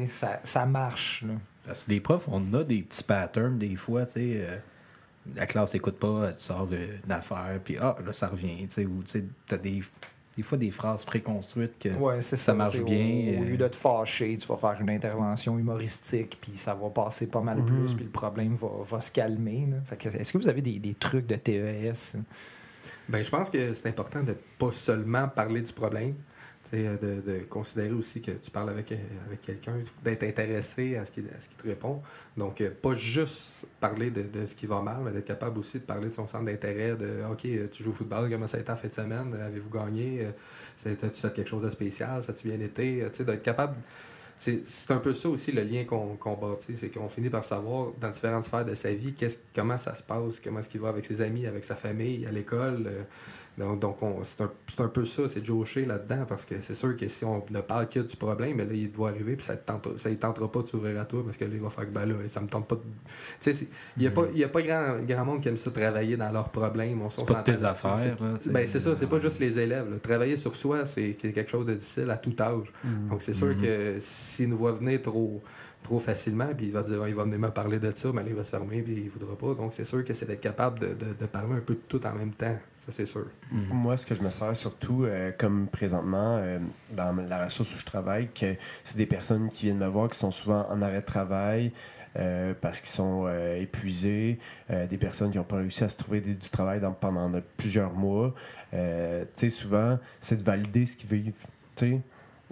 [0.09, 1.23] ça, ça marche.
[1.27, 1.35] là?
[1.65, 4.33] Parce que les profs, on a des petits patterns des fois, tu sais.
[4.37, 4.59] euh,
[5.35, 8.75] la classe n'écoute pas, tu sors de- d'une affaire, puis ah, là, ça revient, tu
[8.75, 8.87] sais.
[8.87, 9.83] Ou tu sais, t'as des,
[10.37, 11.89] des fois des phrases préconstruites que.
[11.91, 12.37] Ouais, ça.
[12.37, 12.97] Ça marche au- bien,
[13.39, 13.45] Au, euh.
[13.47, 17.41] lieu de te fâcher, tu vas faire une intervention humoristique, puis ça va passer pas
[17.41, 19.66] mal plus, puis le problème va, va se calmer.
[20.03, 22.18] Est-ce que vous avez des, des trucs de TES?
[23.09, 26.14] Ben, je pense que c'est important de pas seulement parler du problème.
[26.71, 28.91] Tu de, de considérer aussi que tu parles avec,
[29.27, 32.03] avec quelqu'un, d'être intéressé à ce qu'il te répond.
[32.37, 35.79] Donc, euh, pas juste parler de, de ce qui va mal, mais d'être capable aussi
[35.79, 38.57] de parler de son centre d'intérêt, de OK, euh, tu joues au football, comment ça
[38.57, 40.27] a été en fin de semaine, avez-vous gagné,
[40.87, 43.77] Euh, as-tu fait quelque chose de spécial, ça a-tu bien été, tu d'être capable.
[44.37, 47.93] C'est un peu ça aussi le lien qu'on qu'on bâtit, c'est qu'on finit par savoir
[47.99, 49.14] dans différentes sphères de sa vie
[49.55, 52.33] comment ça se passe, comment est-ce qu'il va avec ses amis, avec sa famille, à
[52.33, 52.91] l'école.
[53.59, 56.61] Donc, donc on- c'est un, c'est un peu ça, c'est de jaucher là-dedans parce que
[56.61, 59.37] c'est sûr que si on ne parle que du problème, mais là, il doit arriver
[59.37, 61.51] puis ça ne tentera, ça, il tentera pas de s'ouvrir à toi parce que là,
[61.55, 62.81] il va faire que ben là, ça me tente pas de.
[62.83, 62.87] Tu
[63.41, 65.57] sais, c'est- il n'y a, pas- il y a pas grand, grand monde qui aime
[65.57, 67.01] ça travailler dans leurs problèmes.
[67.03, 67.99] On, C'est pas tes affaires.
[68.41, 68.51] sais.
[68.51, 69.91] Ben, c'est ça, c'est pas juste les élèves.
[69.91, 69.97] là.
[69.99, 72.73] Travailler sur soi, c'est quelque chose de difficile à tout âge.
[73.09, 73.57] Donc, c'est sûr Mhm.
[73.63, 75.43] que s'il nous voit venir trop,
[75.83, 78.23] trop facilement, puis il va dire, Ah, il va venir me parler de ça, mais
[78.23, 79.55] là, il va se fermer, puis il voudra pas.
[79.55, 82.05] Donc, c'est sûr que c'est d'être capable de, de- de parler un peu de tout
[82.07, 82.59] en même temps.
[82.87, 83.26] Ça, c'est sûr.
[83.51, 83.66] Mhm.
[83.72, 86.59] Moi, ce que je me sers surtout, euh, comme présentement, euh,
[86.93, 90.18] dans la ressource où je travaille, que c'est des personnes qui viennent me voir, qui
[90.18, 91.72] sont souvent en arrêt de travail
[92.18, 94.39] euh, parce qu'ils sont euh, épuisés,
[94.70, 97.28] euh, des personnes qui n'ont pas réussi à se trouver des- du travail dans- pendant
[97.28, 98.32] de- plusieurs mois.
[98.72, 101.32] Euh, tu sais, souvent, c'est de valider ce qu'ils vivent.
[101.74, 102.01] Tu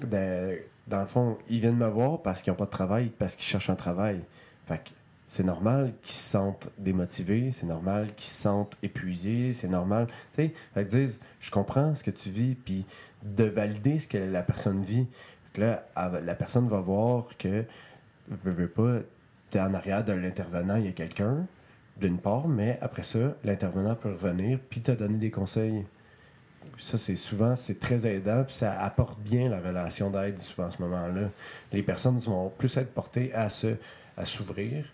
[0.03, 3.35] sais, dans le fond, ils viennent me voir parce qu'ils n'ont pas de travail, parce
[3.37, 4.21] qu'ils cherchent un travail.
[4.67, 4.91] Fait que
[5.29, 10.07] c'est normal qu'ils se sentent démotivés, c'est normal qu'ils se sentent épuisés, c'est normal.
[10.37, 12.87] Tu sais, disent, je comprends ce que tu vis, puis
[13.23, 15.07] de valider ce que la personne vit.
[15.57, 17.65] Là, la personne va voir que,
[18.29, 18.99] veux, veux pas,
[19.51, 21.47] t'es en arrière de l'intervenant, il y a quelqu'un,
[22.01, 25.85] d'une part, mais après ça, l'intervenant peut revenir, puis te donner des conseils.
[26.79, 30.71] Ça, c'est souvent, c'est très aidant, puis ça apporte bien la relation d'aide souvent à
[30.71, 31.31] ce moment-là.
[31.73, 33.77] Les personnes vont plus être portées à se,
[34.17, 34.85] à s'ouvrir,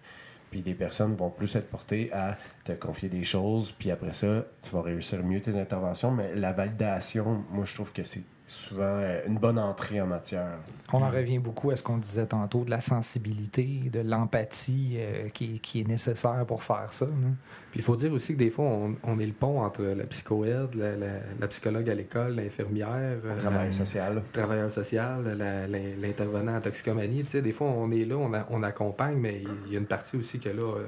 [0.50, 4.44] puis les personnes vont plus être portées à te confier des choses, puis après ça,
[4.62, 6.10] tu vas réussir mieux tes interventions.
[6.10, 10.58] Mais la validation, moi, je trouve que c'est souvent euh, une bonne entrée en matière.
[10.92, 15.28] On en revient beaucoup à ce qu'on disait tantôt, de la sensibilité, de l'empathie euh,
[15.28, 17.06] qui, qui est nécessaire pour faire ça.
[17.70, 20.04] Puis il faut dire aussi que des fois, on, on est le pont entre la
[20.04, 21.06] psychoède, la, la-
[21.40, 24.14] la psychologue à l'école, l'infirmière, euh, Travail la- social.
[24.16, 25.22] le travailleur social,
[26.00, 27.22] l'intervenant en toxicomanie.
[27.24, 29.78] Tu sais, des fois, on est là, on, a- on accompagne, mais il y a
[29.78, 30.86] une partie aussi que là, euh,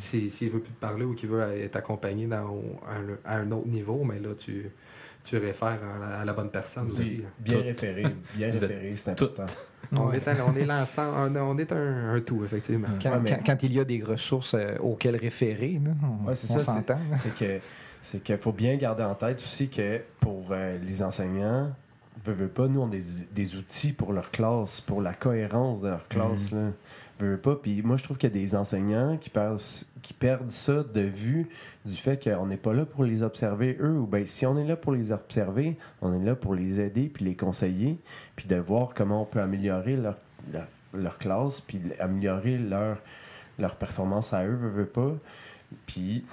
[0.00, 3.50] si- s'il veut plus te parler ou qu'il veut être accompagné dans, un, à un
[3.52, 4.70] autre niveau, mais là, tu,
[5.24, 7.16] tu réfères à la, à la bonne personne aussi.
[7.18, 7.64] Oui, bien Tout.
[7.64, 8.04] référé,
[8.34, 9.24] bien référé, c'est tout.
[9.24, 9.46] important.
[9.92, 10.16] On, Ouais.
[10.16, 12.88] est un- on est l'ensemble, on, on est un, un tout, effectivement.
[13.02, 16.28] Quand, Ouais, mais- quand- quand il y a des ressources euh, auxquelles référer, là, on,
[16.28, 16.98] Ouais, c'est on ça, c'est- s'entend.
[17.18, 17.58] c'est que
[18.02, 21.70] c'est qu'il faut bien garder en tête aussi que pour euh, les enseignants,
[22.24, 23.02] veux, veux pas, nous on a des,
[23.32, 26.50] des outils pour leur classe, pour la cohérence de leur classe.
[26.52, 26.68] là.
[27.20, 27.54] Veux, pas.
[27.54, 29.60] Puis moi je trouve qu'il y a des enseignants qui perdent,
[30.02, 31.48] qui perdent ça de vue
[31.84, 33.98] du fait qu'on n'est pas là pour les observer eux.
[33.98, 37.10] Ou bien si on est là pour les observer, on est là pour les aider
[37.12, 37.98] puis les conseiller,
[38.36, 40.16] puis de voir comment on peut améliorer leur,
[40.52, 42.98] leur, leur classe, puis améliorer leur,
[43.58, 45.12] leur performance à eux, veux, veux pas.
[45.86, 46.24] Puis,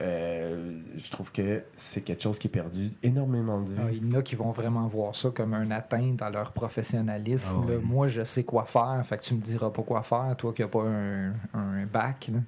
[0.00, 3.74] euh, je trouve que c'est quelque chose qui est perdu énormément de.
[3.78, 6.52] Ah, il y en a qui vont vraiment voir ça comme un atteinte dans leur
[6.52, 7.62] professionnalisme.
[7.66, 7.78] Ah là.
[7.82, 10.62] Moi, je sais quoi faire, fait que tu me diras pas quoi faire, toi qui
[10.62, 12.30] n'as pas un, un bac.
[12.32, 12.40] là.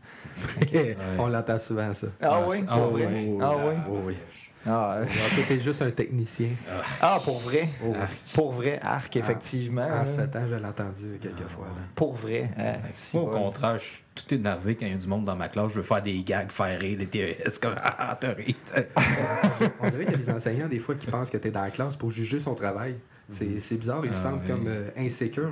[1.18, 2.06] On l'entend souvent, ça.
[2.20, 3.06] Ah Ah, oui, ah vrai?
[3.06, 3.38] oui.
[3.40, 3.74] Ah oui?
[3.88, 4.16] Oui, oui.
[4.66, 6.50] Ah, euh, Alors, toi, t'es juste un technicien.
[7.00, 7.68] ah, pour vrai?
[7.84, 7.94] Oh.
[8.34, 9.82] Pour vrai, arc, effectivement.
[9.86, 10.04] En là.
[10.04, 11.66] 7 ans, je l'ai entendu quelques fois.
[11.66, 11.82] là.
[11.94, 12.50] Pour vrai.
[12.58, 13.42] euh, si Moi, au bon.
[13.46, 15.70] contraire, je suis tout énervé quand il y a du monde dans ma classe.
[15.70, 18.54] Je veux faire des gags, faire rire, les TES, comme Ah, t'as ri.
[19.80, 21.62] On dirait qu'il y a des enseignants, des fois, qui pensent que tu es dans
[21.62, 22.96] la classe pour juger son travail.
[23.32, 24.46] C'est c'est bizarre, ils se Ah, sentent oui.
[24.46, 24.90] comme euh,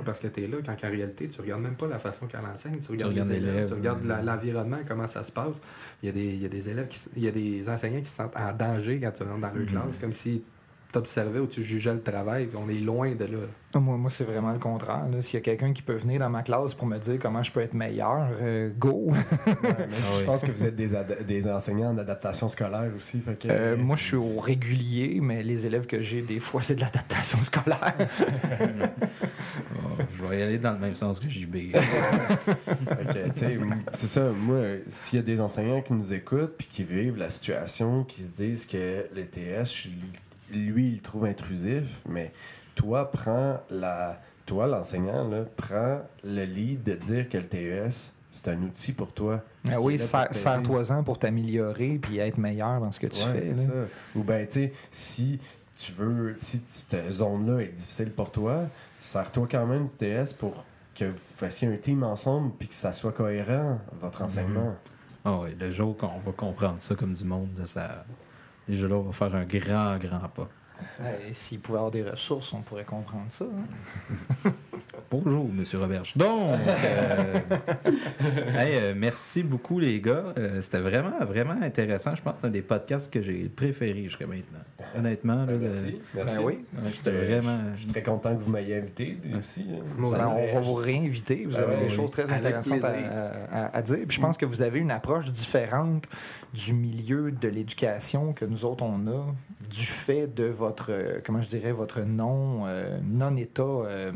[0.05, 2.45] parce que tu es là, quand en réalité, tu regardes même pas la façon qu'elle
[2.45, 4.25] enseigne, tu regardes, regardes les élèves, tu regardes oui.
[4.25, 5.59] l'environnement, comment ça se passe.
[6.01, 7.99] Il y a des, il y a des élèves, qui, il y a des enseignants
[8.01, 9.65] qui se sentent en danger quand tu rentres dans leur Mhm.
[9.65, 10.43] classe, comme si
[10.91, 13.37] t'observais ou tu jugeais le travail, on est loin de là.
[13.73, 15.05] Ah, Moi, moi c'est vraiment le contraire.
[15.21, 17.51] S'il y a quelqu'un qui peut venir dans ma classe pour me dire comment je
[17.51, 19.05] peux être meilleur, euh, go!
[19.11, 19.17] Ouais,
[19.47, 19.85] mais Ah
[20.15, 20.25] je oui.
[20.25, 20.89] pense que vous êtes des,
[21.25, 23.19] des enseignants en adaptation scolaire aussi.
[23.21, 26.61] Fait que, Euh, moi, je suis au régulier, mais les élèves que j'ai, des fois,
[26.63, 27.95] c'est de l'adaptation scolaire.
[29.75, 31.75] Oh, je vais y aller dans le même sens que JB.
[33.93, 34.29] C'est ça.
[34.29, 38.21] Moi, s'il y a des enseignants qui nous écoutent puis qui vivent la situation, qui
[38.21, 39.89] se disent que le TS,
[40.53, 42.31] lui, il le trouve intrusif, mais
[42.75, 44.19] toi, prends la.
[44.45, 49.13] Toi, l'enseignant, là, prends le lead de dire que le TES, c'est un outil pour
[49.13, 49.41] toi.
[49.69, 53.53] Ah oui, serre-toi-en pour t'améliorer puis être meilleur dans ce que tu Ouais, fais.
[53.53, 53.71] ça.
[54.15, 55.39] Ou bien, tu sais, si
[55.77, 58.63] tu veux, si cette zone-là est difficile pour toi,
[58.99, 62.91] sers-toi quand même du TS pour que vous fassiez un team ensemble puis que ça
[62.93, 64.75] soit cohérent, votre enseignement.
[65.23, 68.03] Ah oui, le jour qu'on va comprendre ça comme du monde, là,
[68.67, 68.71] ça...
[68.71, 70.55] déjà là, on va faire un grand, grand pas.
[71.27, 73.45] Et S'il pouvait avoir des ressources, on pourrait comprendre ça.
[73.45, 74.51] hein.
[75.09, 76.13] Bonjour, Monsieur Roberge.
[76.15, 77.33] Donc, euh,
[78.57, 80.23] hey, euh, merci beaucoup, les gars.
[80.37, 82.15] Euh, C'était vraiment, vraiment intéressant.
[82.15, 84.59] Je pense que c'est un des podcasts que j'ai préféré jusqu'à maintenant.
[84.97, 85.99] Honnêtement, là, Merci.
[86.13, 86.59] Ben oui.
[86.73, 87.59] Ouais, J'étais vraiment.
[87.73, 89.65] Je suis très content que vous m'ayez invité aussi.
[89.69, 89.83] hein.
[89.97, 91.45] Ben, on va vous réinviter.
[91.45, 91.89] Vous Ah avez des oui.
[91.89, 92.83] choses très Avec intéressantes
[93.51, 94.05] à- à dire.
[94.07, 96.07] Puis je pense que vous avez une approche différente
[96.53, 99.25] du milieu de l'éducation que nous autres on a,
[99.69, 103.61] du fait de votre, euh, comment je dirais, votre non euh, non-état.
[103.63, 104.11] euh,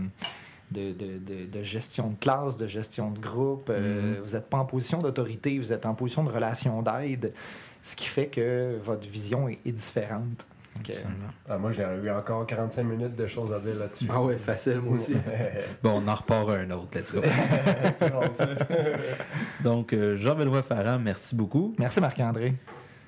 [0.71, 3.69] de, de- de- de gestion de classe, de gestion de groupe.
[3.69, 4.23] Euh, Mhm.
[4.25, 7.33] Vous n'êtes pas en position d'autorité, vous êtes en position de relation d'aide,
[7.83, 10.47] ce qui fait que votre vision est, est différente.
[11.47, 14.07] Ah, moi, j'aurais eu encore 45 minutes de choses à dire là-dessus.
[14.11, 15.13] Ah ouais, facile, moi aussi.
[15.83, 16.87] Bon, on en repart un autre.
[16.95, 17.21] Let's go.
[17.99, 18.47] C'est bon, ça.
[19.63, 21.75] Donc, euh, Jean-Benoît Farran, merci beaucoup.
[21.77, 22.55] Merci Marc-André.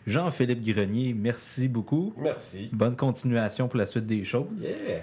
[0.07, 2.13] Jean-Philippe Grenier, merci beaucoup.
[2.17, 2.69] Merci.
[2.71, 4.61] Bonne continuation pour la suite des choses.
[4.61, 5.01] Yeah.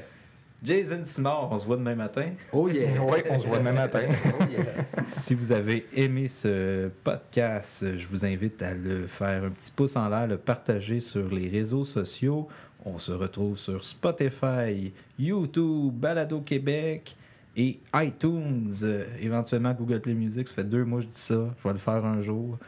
[0.62, 2.30] Jason Simard, on se voit demain matin.
[2.50, 2.88] Oh yeah!
[3.02, 4.00] Oui, on se voit demain matin.
[4.40, 4.64] Oh yeah!
[5.06, 9.94] Si vous avez aimé ce podcast, je vous invite à le faire un petit pouce
[9.94, 12.48] en l'air, le partager sur les réseaux sociaux.
[12.86, 17.14] On se retrouve sur Spotify, YouTube, Balado Québec
[17.58, 18.72] et iTunes.
[19.20, 20.48] Éventuellement Google Play Music.
[20.48, 21.54] Ça fait deux mois que je dis ça.
[21.58, 22.58] Je vais le faire un jour.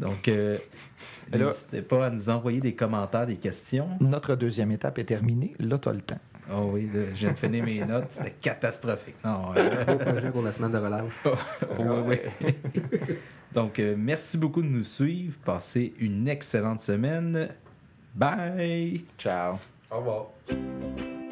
[0.00, 0.58] Donc, euh,
[1.32, 3.88] n'hésitez pas à nous envoyer des commentaires, des questions.
[4.00, 5.54] Notre deuxième étape est terminée.
[5.58, 6.18] Là, tu as le temps.
[6.52, 8.10] Oh oui, là, je viens de finir mes notes.
[8.10, 9.16] C'était catastrophique.
[9.24, 11.12] Non, euh, Beau projet pour la semaine de relâche.
[11.78, 12.54] oui, oui.
[13.54, 15.38] Donc, euh, merci beaucoup de nous suivre.
[15.44, 17.48] Passez une excellente semaine.
[18.14, 19.04] Bye!
[19.16, 19.56] Ciao.
[19.90, 21.23] Au revoir.